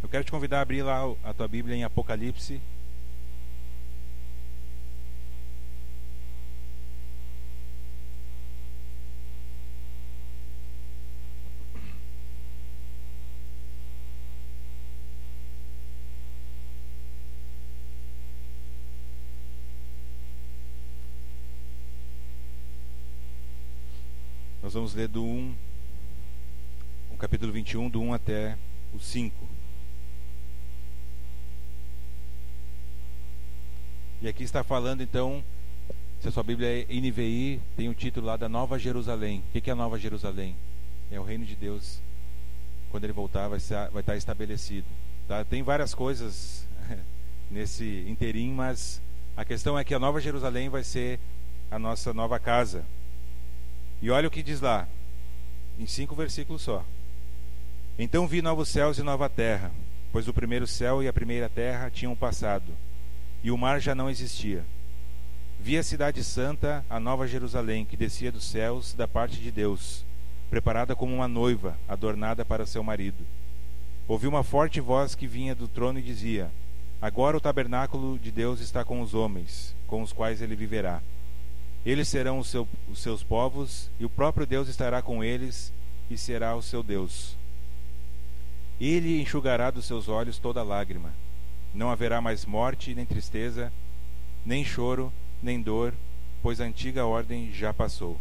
Eu 0.02 0.09
quero 0.09 0.22
te 0.22 0.30
convidar 0.30 0.59
a 0.59 0.62
abrir 0.62 0.83
lá 0.83 1.02
a 1.24 1.33
tua 1.33 1.48
Bíblia 1.48 1.74
em 1.74 1.83
Apocalipse 1.83 2.61
Nós 24.64 24.72
vamos 24.72 24.94
ler 24.94 25.09
do 25.09 25.22
1, 25.22 25.50
o 25.50 25.54
capítulo 27.25 27.55
21, 27.55 27.89
do 27.89 28.03
1 28.03 28.13
até 28.13 28.55
o 28.93 28.99
5. 28.99 29.49
E 34.21 34.29
aqui 34.29 34.43
está 34.43 34.63
falando 34.63 35.03
então, 35.03 35.43
se 36.21 36.29
a 36.29 36.31
sua 36.31 36.43
Bíblia 36.43 36.83
é 36.83 36.85
NVI, 36.85 37.63
tem 37.79 37.89
o 37.89 37.95
título 37.95 38.27
lá 38.27 38.37
da 38.37 38.47
Nova 38.47 38.79
Jerusalém. 38.79 39.43
O 39.49 39.59
que 39.59 39.71
é 39.71 39.73
a 39.73 39.77
Nova 39.77 39.99
Jerusalém? 39.99 40.55
É 41.11 41.19
o 41.19 41.25
reino 41.25 41.47
de 41.47 41.57
Deus. 41.57 41.99
Quando 42.91 43.05
ele 43.05 43.13
voltar, 43.15 43.49
vai, 43.49 43.59
ser, 43.59 43.89
vai 43.89 44.01
estar 44.01 44.17
estabelecido. 44.19 44.87
Tá? 45.27 45.43
Tem 45.47 45.63
várias 45.63 45.95
coisas 45.95 46.69
nesse 47.51 48.05
interim, 48.07 48.53
mas 48.53 49.01
a 49.35 49.47
questão 49.47 49.79
é 49.79 49.83
que 49.83 49.95
a 49.95 49.99
Nova 49.99 50.21
Jerusalém 50.21 50.69
vai 50.69 50.85
ser 50.85 51.19
a 51.71 51.79
nossa 51.79 52.13
nova 52.13 52.39
casa. 52.39 52.85
E 54.03 54.11
olha 54.11 54.29
o 54.29 54.31
que 54.31 54.43
diz 54.43 54.61
lá, 54.61 54.87
em 55.79 55.87
cinco 55.87 56.15
versículos 56.15 56.61
só. 56.61 56.85
Então 57.98 58.26
vi 58.26 58.42
novos 58.42 58.68
céus 58.68 58.98
e 58.98 59.02
nova 59.02 59.28
terra, 59.28 59.70
pois 60.12 60.26
o 60.28 60.35
primeiro 60.35 60.66
céu 60.66 61.02
e 61.02 61.09
a 61.09 61.12
primeira 61.12 61.48
terra 61.48 61.90
tinham 61.90 62.14
passado, 62.16 62.72
e 63.42 63.50
o 63.50 63.59
mar 63.59 63.80
já 63.80 63.94
não 63.94 64.11
existia. 64.11 64.64
Vi 65.61 65.78
a 65.78 65.83
cidade 65.83 66.22
santa, 66.24 66.85
a 66.90 66.98
nova 66.98 67.26
Jerusalém, 67.26 67.85
que 67.85 67.96
descia 67.96 68.33
dos 68.33 68.44
céus 68.44 68.94
da 68.94 69.07
parte 69.07 69.40
de 69.40 69.50
Deus, 69.50 70.04
preparada 70.50 70.94
como 70.94 71.14
uma 71.14 71.28
noiva, 71.28 71.78
adornada 71.88 72.44
para 72.44 72.66
seu 72.66 72.83
marido. 72.83 73.24
Ouvi 74.07 74.26
uma 74.26 74.42
forte 74.42 74.80
voz 74.80 75.14
que 75.14 75.26
vinha 75.26 75.54
do 75.54 75.68
trono 75.68 75.98
e 75.98 76.02
dizia: 76.02 76.50
Agora 77.00 77.37
o 77.37 77.40
tabernáculo 77.40 78.18
de 78.18 78.30
Deus 78.30 78.61
está 78.61 78.85
com 78.85 79.00
os 79.00 79.14
homens, 79.14 79.74
com 79.87 80.02
os 80.02 80.12
quais 80.12 80.42
ele 80.42 80.57
viverá 80.57 81.00
eles 81.85 82.09
serão 82.09 82.42
seu, 82.42 82.66
os 82.90 82.98
seus 83.00 83.22
povos, 83.22 83.90
e 84.00 84.04
o 84.04 84.11
próprio 84.11 84.46
Deus 84.46 84.68
estará 84.68 85.02
com 85.02 85.22
eles 85.22 85.72
e 86.09 86.16
será 86.16 86.57
o 86.57 86.62
seu 86.62 86.83
Deus. 86.83 87.37
Ele 88.81 89.21
enxugará 89.21 89.71
dos 89.71 89.85
seus 89.85 90.09
olhos 90.09 90.39
toda 90.39 90.63
lágrima. 90.63 91.13
Não 91.73 91.91
haverá 91.91 92.21
mais 92.21 92.45
morte, 92.45 92.95
nem 92.95 93.05
tristeza, 93.05 93.73
nem 94.45 94.65
choro, 94.65 95.13
nem 95.43 95.61
dor, 95.61 95.93
pois 96.43 96.61
a 96.61 96.65
antiga 96.65 97.07
ordem 97.07 97.53
já 97.53 97.73
passou. 97.73 98.19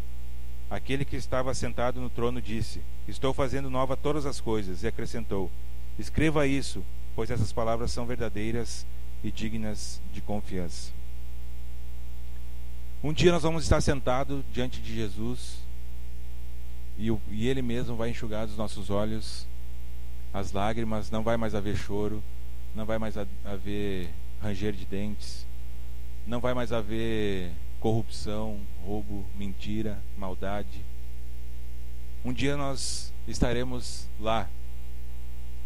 Aquele 0.69 1.05
que 1.05 1.15
estava 1.15 1.53
sentado 1.53 1.99
no 1.99 2.09
trono 2.09 2.41
disse: 2.41 2.81
Estou 3.07 3.33
fazendo 3.33 3.69
nova 3.69 3.95
todas 3.95 4.25
as 4.25 4.39
coisas, 4.39 4.83
e 4.83 4.87
acrescentou: 4.87 5.51
Escreva 5.99 6.47
isso, 6.47 6.83
pois 7.15 7.29
essas 7.29 7.51
palavras 7.51 7.91
são 7.91 8.05
verdadeiras 8.05 8.85
e 9.23 9.31
dignas 9.31 10.01
de 10.11 10.21
confiança. 10.21 10.91
Um 13.03 13.11
dia 13.11 13.31
nós 13.31 13.43
vamos 13.43 13.63
estar 13.63 13.81
sentados 13.81 14.43
diante 14.53 14.81
de 14.81 14.95
Jesus 14.95 15.57
e, 16.97 17.09
Ele 17.47 17.61
mesmo 17.61 17.95
vai 17.95 18.09
enxugar 18.09 18.47
dos 18.47 18.57
nossos 18.57 18.89
olhos 18.89 19.45
as 20.33 20.51
lágrimas, 20.51 21.11
não 21.11 21.23
vai 21.23 21.37
mais 21.37 21.53
haver 21.53 21.75
choro, 21.77 22.23
não 22.73 22.85
vai 22.85 22.97
mais 22.97 23.15
haver 23.45 24.09
ranger 24.41 24.73
de 24.73 24.85
dentes, 24.85 25.45
não 26.25 26.39
vai 26.39 26.53
mais 26.53 26.71
haver 26.71 27.51
corrupção, 27.79 28.59
roubo, 28.85 29.25
mentira, 29.37 30.01
maldade. 30.17 30.83
Um 32.25 32.33
dia 32.33 32.57
nós 32.57 33.13
estaremos 33.27 34.07
lá. 34.19 34.49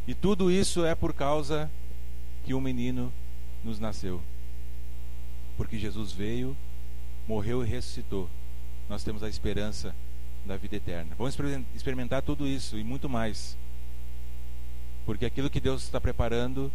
E 0.07 0.13
tudo 0.13 0.51
isso 0.51 0.85
é 0.85 0.95
por 0.95 1.13
causa 1.13 1.69
que 2.43 2.53
um 2.53 2.61
menino 2.61 3.13
nos 3.63 3.79
nasceu. 3.79 4.21
Porque 5.55 5.77
Jesus 5.77 6.11
veio 6.11 6.55
morreu 7.27 7.63
e 7.63 7.67
ressuscitou, 7.67 8.29
nós 8.87 9.03
temos 9.03 9.21
a 9.21 9.27
esperança 9.27 9.93
da 10.45 10.55
vida 10.55 10.77
eterna. 10.77 11.13
Vamos 11.17 11.37
experimentar 11.75 12.21
tudo 12.21 12.47
isso 12.47 12.77
e 12.77 12.83
muito 12.83 13.09
mais. 13.09 13.57
Porque 15.07 15.25
aquilo 15.25 15.49
que 15.49 15.61
Deus 15.61 15.83
está 15.83 16.01
preparando, 16.01 16.69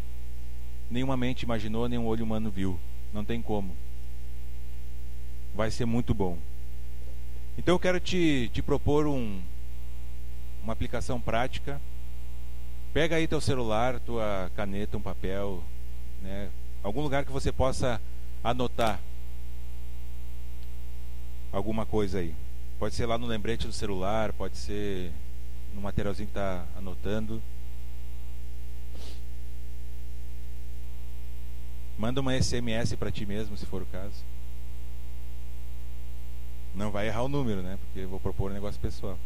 nenhuma 0.91 1.19
mente 1.19 1.43
imaginou, 1.43 1.87
nenhum 1.87 2.07
olho 2.07 2.25
humano 2.25 2.51
viu. 2.51 2.81
Não 3.13 3.23
tem 3.23 3.43
como. 3.43 3.77
Vai 5.55 5.71
ser 5.71 5.85
muito 5.85 6.15
bom. 6.15 6.39
Então 7.59 7.75
eu 7.75 7.79
quero 7.79 8.01
te, 8.01 8.51
te 8.55 8.63
propor 8.63 9.07
um, 9.07 9.39
uma 10.65 10.73
aplicação 10.73 11.21
prática. 11.21 11.79
Pega 12.95 13.17
aí 13.17 13.29
teu 13.29 13.39
celular, 13.39 14.01
tua 14.01 14.51
caneta, 14.57 14.97
um 14.97 15.03
papel, 15.03 15.63
né? 16.23 16.49
algum 16.83 17.03
lugar 17.03 17.27
que 17.27 17.33
você 17.33 17.53
possa 17.53 18.01
anotar 18.43 18.99
alguma 21.53 21.85
coisa 21.85 22.21
aí. 22.21 22.35
Pode 22.79 22.95
ser 22.95 23.05
lá 23.05 23.19
no 23.19 23.27
lembrete 23.27 23.67
do 23.67 23.75
celular, 23.75 24.33
pode 24.33 24.57
ser 24.57 25.13
no 25.75 25.83
materialzinho 25.83 26.29
que 26.29 26.31
está 26.31 26.65
anotando. 26.75 27.43
Manda 32.03 32.21
uma 32.21 32.37
SMS 32.37 32.97
para 32.97 33.13
ti 33.13 33.25
mesmo, 33.25 33.57
se 33.57 33.65
for 33.65 33.81
o 33.81 33.87
caso. 33.87 34.25
Não 36.75 36.91
vai 36.91 37.07
errar 37.07 37.23
o 37.23 37.29
número, 37.29 37.63
né? 37.63 37.79
Porque 37.81 38.01
eu 38.01 38.09
vou 38.09 38.19
propor 38.19 38.51
um 38.51 38.55
negócio 38.55 38.81
pessoal. 38.81 39.17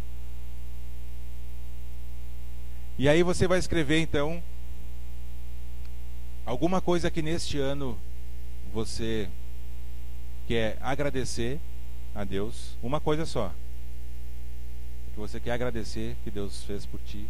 E 2.98 3.08
aí 3.08 3.22
você 3.22 3.48
vai 3.48 3.58
escrever 3.58 4.00
então 4.00 4.42
alguma 6.44 6.82
coisa 6.82 7.10
que 7.10 7.22
neste 7.22 7.58
ano 7.58 7.98
você 8.74 9.26
quer 10.46 10.76
agradecer 10.82 11.58
a 12.14 12.24
Deus 12.24 12.76
uma 12.82 13.00
coisa 13.00 13.24
só. 13.24 13.54
Que 15.14 15.18
você 15.18 15.40
quer 15.40 15.52
agradecer 15.52 16.14
que 16.22 16.30
Deus 16.30 16.62
fez 16.64 16.84
por 16.84 17.00
ti. 17.00 17.26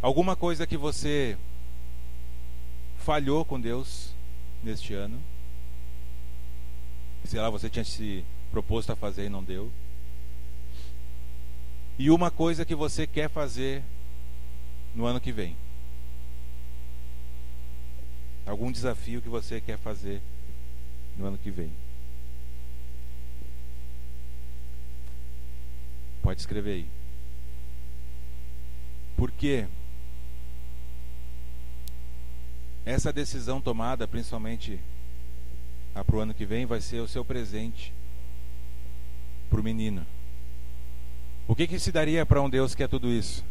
Alguma 0.00 0.34
coisa 0.34 0.66
que 0.66 0.78
você 0.78 1.36
falhou 3.02 3.44
com 3.44 3.60
Deus 3.60 4.14
neste 4.62 4.94
ano. 4.94 5.20
Sei 7.24 7.40
lá, 7.40 7.50
você 7.50 7.68
tinha 7.68 7.84
se 7.84 8.24
proposto 8.50 8.90
a 8.90 8.96
fazer 8.96 9.26
e 9.26 9.28
não 9.28 9.42
deu. 9.42 9.70
E 11.98 12.10
uma 12.10 12.30
coisa 12.30 12.64
que 12.64 12.74
você 12.74 13.06
quer 13.06 13.28
fazer 13.28 13.82
no 14.94 15.04
ano 15.04 15.20
que 15.20 15.32
vem. 15.32 15.56
Algum 18.46 18.72
desafio 18.72 19.22
que 19.22 19.28
você 19.28 19.60
quer 19.60 19.78
fazer 19.78 20.20
no 21.16 21.26
ano 21.26 21.38
que 21.38 21.50
vem. 21.50 21.72
Pode 26.22 26.40
escrever 26.40 26.72
aí. 26.72 26.88
Porque 29.16 29.66
essa 32.84 33.12
decisão 33.12 33.60
tomada, 33.60 34.08
principalmente 34.08 34.80
para 35.94 36.16
o 36.16 36.20
ano 36.20 36.34
que 36.34 36.44
vem, 36.44 36.66
vai 36.66 36.80
ser 36.80 37.00
o 37.00 37.08
seu 37.08 37.24
presente 37.24 37.92
para 39.50 39.60
o 39.60 39.62
menino. 39.62 40.06
O 41.46 41.54
que, 41.54 41.66
que 41.66 41.78
se 41.78 41.92
daria 41.92 42.24
para 42.24 42.40
um 42.40 42.48
Deus 42.48 42.74
que 42.74 42.82
é 42.82 42.88
tudo 42.88 43.08
isso? 43.08 43.44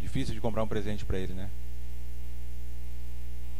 Difícil 0.00 0.34
de 0.34 0.40
comprar 0.40 0.62
um 0.62 0.68
presente 0.68 1.04
para 1.04 1.18
ele, 1.18 1.34
né? 1.34 1.50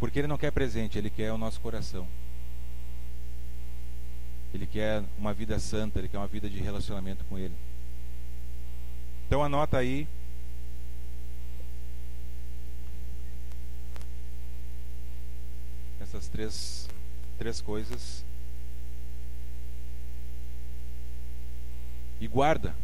Porque 0.01 0.19
ele 0.19 0.29
não 0.29 0.39
quer 0.39 0.51
presente, 0.51 0.99
ele 0.99 1.11
quer 1.11 1.33
o 1.33 1.39
nosso 1.39 1.61
coração. 1.61 2.07
Ele 4.53 4.67
quer 4.67 5.05
uma 5.19 5.35
vida 5.35 5.59
santa, 5.59 5.99
ele 5.99 6.09
quer 6.09 6.19
uma 6.19 6.27
vida 6.27 6.49
de 6.49 6.59
relacionamento 6.59 7.25
com 7.27 7.39
Ele. 7.39 7.55
Então 9.27 9.45
anota 9.45 9.77
aí. 9.77 10.09
Três, 16.31 16.89
três 17.39 17.61
coisas. 17.61 18.25
E 22.21 22.27
guarda. 22.27 22.75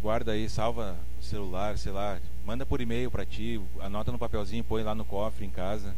guarda 0.00 0.32
aí, 0.32 0.48
salva 0.48 0.96
no 1.16 1.22
celular, 1.22 1.78
sei 1.78 1.92
lá, 1.92 2.20
manda 2.44 2.66
por 2.66 2.80
e-mail 2.80 3.10
para 3.10 3.24
ti, 3.24 3.60
anota 3.80 4.12
no 4.12 4.18
papelzinho, 4.18 4.62
põe 4.62 4.82
lá 4.82 4.94
no 4.94 5.04
cofre 5.04 5.44
em 5.44 5.50
casa. 5.50 5.94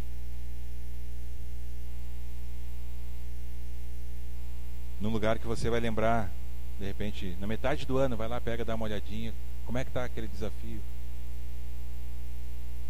Num 5.01 5.11
lugar 5.11 5.38
que 5.38 5.47
você 5.47 5.69
vai 5.69 5.81
lembrar, 5.81 6.31
de 6.79 6.87
repente, 6.87 7.37
na 7.38 7.47
metade 7.47 7.85
do 7.85 7.99
ano, 7.99 8.16
vai 8.16 8.29
lá, 8.29 8.40
pega, 8.40 8.64
dá 8.64 8.75
uma 8.75 8.85
olhadinha, 8.85 9.35
como 9.66 9.77
é 9.77 9.85
que 9.85 9.90
está 9.90 10.05
aquele 10.05 10.29
desafio. 10.29 10.81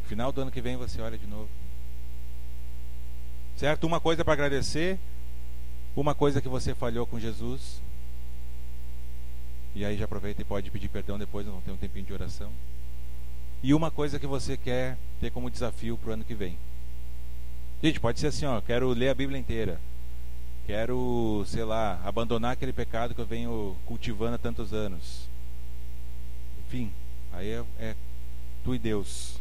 Final 0.05 0.31
do 0.31 0.42
ano 0.42 0.50
que 0.50 0.61
vem 0.61 0.76
você 0.76 1.00
olha 1.00 1.18
de 1.18 1.26
novo. 1.26 1.48
Certo? 3.57 3.85
Uma 3.85 4.01
coisa 4.01 4.23
para 4.23 4.35
agradecer, 4.35 4.99
uma 5.97 6.14
coisa 6.14 6.42
que 6.42 6.49
você 6.49 6.75
falhou 6.75 7.07
com 7.07 7.19
Jesus. 7.19 7.81
E 9.75 9.85
aí 9.85 9.97
já 9.97 10.05
aproveita 10.05 10.42
e 10.42 10.45
pode 10.45 10.71
pedir 10.71 10.88
perdão 10.88 11.19
depois, 11.19 11.47
não 11.47 11.61
tem 11.61 11.73
um 11.73 11.79
tempinho 11.79 12.05
de 12.05 12.12
oração. 12.12 12.53
E 13.62 13.73
uma 13.73 13.90
coisa 13.90 14.19
que 14.19 14.27
você 14.27 14.57
quer 14.57 14.99
ter 15.21 15.31
como 15.31 15.51
desafio 15.51 15.97
para 15.97 16.11
o 16.11 16.12
ano 16.12 16.25
que 16.25 16.35
vem. 16.35 16.59
Gente, 17.83 18.01
pode 18.01 18.21
ser 18.21 18.29
assim, 18.29 18.47
ó, 18.47 18.61
quero 18.61 18.90
ler 18.90 19.09
a 19.09 19.14
Bíblia 19.14 19.38
inteira. 19.38 19.81
Quero, 20.66 21.45
sei 21.47 21.64
lá, 21.64 22.01
abandonar 22.05 22.53
aquele 22.53 22.73
pecado 22.73 23.14
que 23.14 23.21
eu 23.21 23.27
venho 23.27 23.77
cultivando 23.87 24.35
há 24.35 24.38
tantos 24.38 24.73
anos. 24.73 25.29
Enfim, 26.66 26.92
aí 27.33 27.51
é, 27.51 27.64
é 27.79 27.95
tu 28.64 28.75
e 28.75 28.79
Deus. 28.79 29.38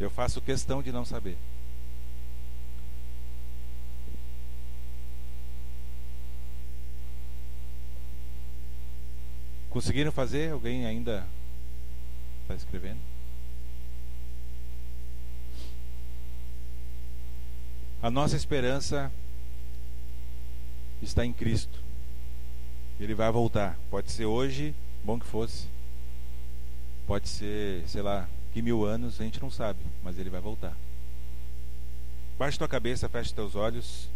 Eu 0.00 0.10
faço 0.10 0.40
questão 0.40 0.82
de 0.82 0.90
não 0.90 1.04
saber. 1.04 1.36
Conseguiram 9.76 10.10
fazer? 10.10 10.52
Alguém 10.52 10.86
ainda 10.86 11.28
está 12.40 12.54
escrevendo? 12.54 12.98
A 18.00 18.10
nossa 18.10 18.36
esperança 18.36 19.12
está 21.02 21.26
em 21.26 21.32
Cristo. 21.34 21.78
Ele 22.98 23.14
vai 23.14 23.30
voltar. 23.30 23.78
Pode 23.90 24.10
ser 24.10 24.24
hoje, 24.24 24.74
bom 25.04 25.20
que 25.20 25.26
fosse. 25.26 25.66
Pode 27.06 27.28
ser, 27.28 27.86
sei 27.86 28.00
lá, 28.00 28.26
que 28.54 28.62
mil 28.62 28.82
anos, 28.82 29.20
a 29.20 29.24
gente 29.24 29.42
não 29.42 29.50
sabe, 29.50 29.80
mas 30.02 30.18
ele 30.18 30.30
vai 30.30 30.40
voltar. 30.40 30.74
Baixe 32.38 32.56
tua 32.56 32.66
cabeça, 32.66 33.10
feche 33.10 33.34
teus 33.34 33.54
olhos. 33.54 34.08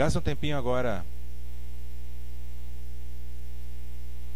Gasta 0.00 0.18
um 0.18 0.22
tempinho 0.22 0.56
agora 0.56 1.04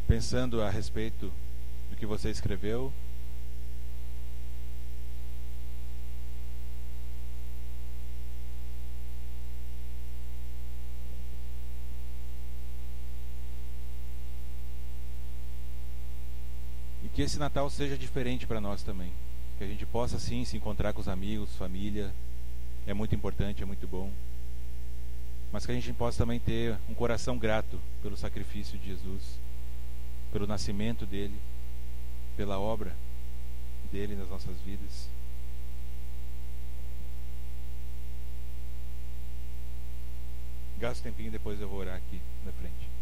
pensando 0.07 0.61
a 0.61 0.69
respeito 0.69 1.33
do 1.89 1.97
que 1.97 2.05
você 2.05 2.29
escreveu. 2.29 2.93
E 17.03 17.09
que 17.09 17.23
esse 17.23 17.39
Natal 17.39 17.71
seja 17.71 17.97
diferente 17.97 18.47
para 18.47 18.61
nós 18.61 18.83
também. 18.83 19.11
Que 19.57 19.65
a 19.65 19.67
gente 19.67 19.87
possa 19.87 20.19
sim 20.19 20.45
se 20.45 20.59
encontrar 20.59 20.93
com 20.93 21.01
os 21.01 21.09
amigos, 21.09 21.57
família. 21.57 22.13
É 22.87 22.93
muito 22.93 23.15
importante, 23.15 23.63
é 23.63 23.65
muito 23.65 23.89
bom 23.89 24.13
mas 25.55 25.65
que 25.65 25.71
a 25.71 25.75
gente 25.77 25.93
possa 25.93 26.19
também 26.19 26.41
ter 26.41 26.77
um 26.89 26.95
coração 26.95 27.39
grato 27.39 27.81
pelo 28.03 28.17
sacrifício 28.17 28.77
de 28.77 28.87
Jesus, 28.87 29.39
pelo 30.33 30.49
nascimento 30.49 31.07
dele, 31.07 31.39
pela 32.37 32.59
obra 32.59 32.93
dele 33.93 34.17
nas 34.17 34.29
nossas 34.29 34.61
vidas. 34.63 35.09
Gasto 40.77 40.99
um 40.99 41.05
tempinho 41.05 41.31
depois 41.31 41.61
eu 41.61 41.69
vou 41.69 41.79
orar 41.79 41.99
aqui 41.99 42.21
na 42.45 42.51
frente. 42.51 42.94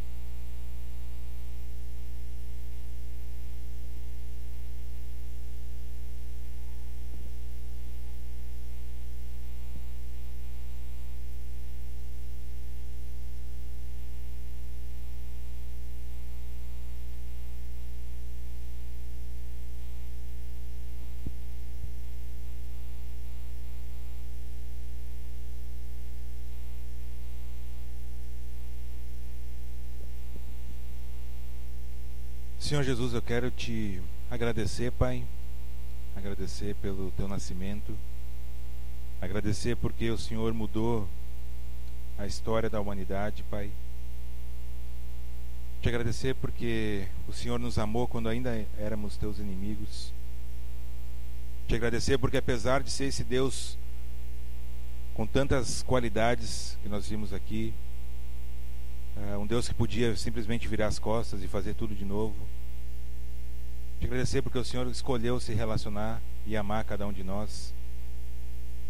Senhor 32.62 32.84
Jesus, 32.84 33.12
eu 33.12 33.20
quero 33.20 33.50
te 33.50 34.00
agradecer, 34.30 34.92
Pai, 34.92 35.24
agradecer 36.14 36.76
pelo 36.76 37.10
teu 37.10 37.26
nascimento, 37.26 37.92
agradecer 39.20 39.76
porque 39.76 40.08
o 40.10 40.16
Senhor 40.16 40.54
mudou 40.54 41.08
a 42.16 42.24
história 42.24 42.70
da 42.70 42.80
humanidade, 42.80 43.42
Pai. 43.50 43.68
Te 45.82 45.88
agradecer 45.88 46.36
porque 46.36 47.08
o 47.26 47.32
Senhor 47.32 47.58
nos 47.58 47.80
amou 47.80 48.06
quando 48.06 48.28
ainda 48.28 48.64
éramos 48.78 49.16
teus 49.16 49.40
inimigos. 49.40 50.12
Te 51.66 51.74
agradecer 51.74 52.16
porque, 52.16 52.36
apesar 52.36 52.84
de 52.84 52.92
ser 52.92 53.06
esse 53.06 53.24
Deus 53.24 53.76
com 55.14 55.26
tantas 55.26 55.82
qualidades 55.82 56.78
que 56.80 56.88
nós 56.88 57.08
vimos 57.08 57.32
aqui, 57.32 57.74
eh, 59.16 59.36
um 59.36 59.46
Deus 59.46 59.68
que 59.68 59.74
podia 59.74 60.16
simplesmente 60.16 60.68
virar 60.68 60.86
as 60.86 60.98
costas 60.98 61.42
e 61.42 61.48
fazer 61.48 61.74
tudo 61.74 61.94
de 61.94 62.04
novo, 62.04 62.36
te 64.00 64.06
agradecer 64.06 64.42
porque 64.42 64.58
o 64.58 64.64
Senhor 64.64 64.86
escolheu 64.88 65.38
se 65.38 65.54
relacionar 65.54 66.20
e 66.44 66.56
amar 66.56 66.84
cada 66.84 67.06
um 67.06 67.12
de 67.12 67.22
nós. 67.22 67.72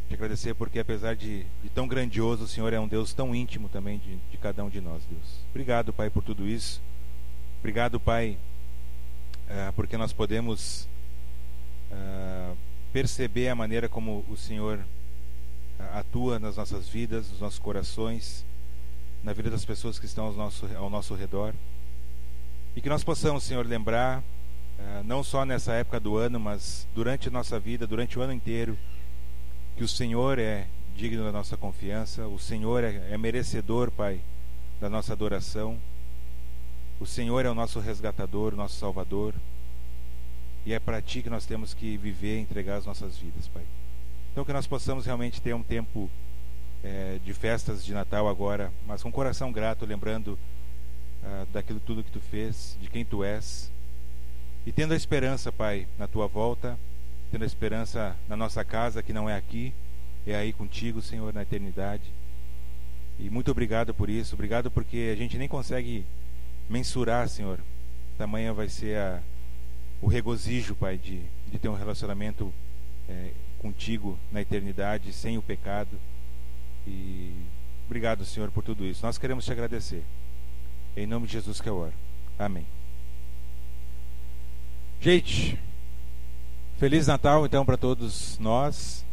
Te 0.08 0.14
agradecer 0.14 0.54
porque, 0.54 0.78
apesar 0.78 1.14
de, 1.14 1.44
de 1.62 1.68
tão 1.68 1.86
grandioso, 1.86 2.44
o 2.44 2.48
Senhor 2.48 2.72
é 2.72 2.80
um 2.80 2.88
Deus 2.88 3.12
tão 3.12 3.34
íntimo 3.34 3.68
também 3.68 3.98
de, 3.98 4.16
de 4.30 4.36
cada 4.38 4.64
um 4.64 4.70
de 4.70 4.80
nós, 4.80 5.04
Deus. 5.04 5.44
Obrigado, 5.50 5.92
Pai, 5.92 6.08
por 6.08 6.22
tudo 6.22 6.46
isso. 6.46 6.80
Obrigado, 7.60 8.00
Pai, 8.00 8.38
uh, 9.48 9.72
porque 9.74 9.96
nós 9.96 10.12
podemos 10.12 10.88
uh, 11.90 12.56
perceber 12.92 13.48
a 13.48 13.54
maneira 13.54 13.88
como 13.88 14.24
o 14.28 14.36
Senhor 14.36 14.80
atua 15.92 16.38
nas 16.38 16.56
nossas 16.56 16.88
vidas, 16.88 17.28
nos 17.30 17.40
nossos 17.40 17.58
corações, 17.58 18.44
na 19.22 19.32
vida 19.32 19.50
das 19.50 19.64
pessoas 19.64 19.98
que 19.98 20.06
estão 20.06 20.26
ao 20.26 20.32
nosso, 20.32 20.68
ao 20.76 20.90
nosso 20.90 21.14
redor. 21.14 21.54
E 22.74 22.80
que 22.80 22.88
nós 22.88 23.04
possamos, 23.04 23.44
Senhor, 23.44 23.66
lembrar 23.66 24.22
ah, 24.78 25.02
não 25.04 25.22
só 25.22 25.44
nessa 25.44 25.72
época 25.74 26.00
do 26.00 26.16
ano, 26.16 26.40
mas 26.40 26.86
durante 26.94 27.28
a 27.28 27.30
nossa 27.30 27.58
vida, 27.58 27.86
durante 27.86 28.18
o 28.18 28.22
ano 28.22 28.32
inteiro, 28.32 28.76
que 29.76 29.84
o 29.84 29.88
Senhor 29.88 30.38
é 30.38 30.66
digno 30.96 31.24
da 31.24 31.32
nossa 31.32 31.56
confiança, 31.56 32.26
o 32.26 32.38
Senhor 32.38 32.84
é, 32.84 33.10
é 33.10 33.18
merecedor, 33.18 33.90
Pai, 33.90 34.20
da 34.80 34.88
nossa 34.88 35.12
adoração. 35.12 35.78
O 37.00 37.06
Senhor 37.06 37.44
é 37.44 37.50
o 37.50 37.54
nosso 37.54 37.80
resgatador, 37.80 38.52
o 38.52 38.56
nosso 38.56 38.78
salvador. 38.78 39.34
E 40.64 40.72
é 40.72 40.78
para 40.78 41.02
Ti 41.02 41.22
que 41.22 41.30
nós 41.30 41.44
temos 41.44 41.74
que 41.74 41.96
viver 41.96 42.38
e 42.38 42.40
entregar 42.40 42.76
as 42.76 42.86
nossas 42.86 43.16
vidas, 43.16 43.48
Pai. 43.48 43.64
Então, 44.30 44.44
que 44.44 44.52
nós 44.52 44.66
possamos 44.66 45.04
realmente 45.04 45.40
ter 45.40 45.54
um 45.54 45.62
tempo 45.62 46.10
é, 46.82 47.18
de 47.24 47.32
festas 47.32 47.84
de 47.84 47.92
Natal 47.92 48.28
agora, 48.28 48.72
mas 48.86 49.02
com 49.02 49.12
coração 49.12 49.52
grato, 49.52 49.86
lembrando 49.86 50.38
ah, 51.24 51.46
daquilo 51.52 51.80
tudo 51.80 52.02
que 52.02 52.10
Tu 52.10 52.20
fez, 52.20 52.76
de 52.80 52.88
quem 52.88 53.04
Tu 53.04 53.22
és 53.22 53.72
e 54.64 54.70
tendo 54.70 54.94
a 54.94 54.96
esperança, 54.96 55.50
Pai, 55.50 55.88
na 55.98 56.06
tua 56.06 56.28
volta, 56.28 56.78
tendo 57.32 57.42
a 57.42 57.46
esperança 57.46 58.16
na 58.28 58.36
nossa 58.36 58.64
casa, 58.64 59.02
que 59.02 59.12
não 59.12 59.28
é 59.28 59.36
aqui, 59.36 59.74
é 60.24 60.36
aí 60.36 60.52
contigo, 60.52 61.02
Senhor, 61.02 61.34
na 61.34 61.42
eternidade. 61.42 62.12
E 63.18 63.28
muito 63.28 63.50
obrigado 63.50 63.92
por 63.92 64.08
isso, 64.08 64.34
obrigado 64.34 64.70
porque 64.70 65.10
a 65.12 65.16
gente 65.16 65.36
nem 65.36 65.48
consegue 65.48 66.06
mensurar, 66.70 67.28
Senhor. 67.28 67.58
Tamanha 68.16 68.52
vai 68.52 68.68
ser 68.68 68.98
a, 68.98 69.20
o 70.00 70.06
regozijo, 70.06 70.76
Pai, 70.76 70.96
de, 70.96 71.20
de 71.50 71.58
ter 71.58 71.68
um 71.68 71.74
relacionamento 71.74 72.54
é, 73.08 73.32
contigo 73.58 74.16
na 74.30 74.40
eternidade, 74.40 75.12
sem 75.12 75.36
o 75.36 75.42
pecado. 75.42 75.98
E 76.86 77.32
obrigado, 77.86 78.24
Senhor, 78.24 78.50
por 78.50 78.62
tudo 78.62 78.84
isso. 78.84 79.04
Nós 79.04 79.18
queremos 79.18 79.44
te 79.44 79.52
agradecer. 79.52 80.04
Em 80.96 81.06
nome 81.06 81.26
de 81.26 81.32
Jesus 81.34 81.60
que 81.60 81.68
eu 81.68 81.76
oro. 81.76 81.94
Amém. 82.38 82.66
Gente, 85.00 85.58
Feliz 86.82 87.06
Natal 87.06 87.46
então 87.46 87.64
para 87.64 87.76
todos 87.76 88.36
nós. 88.40 89.04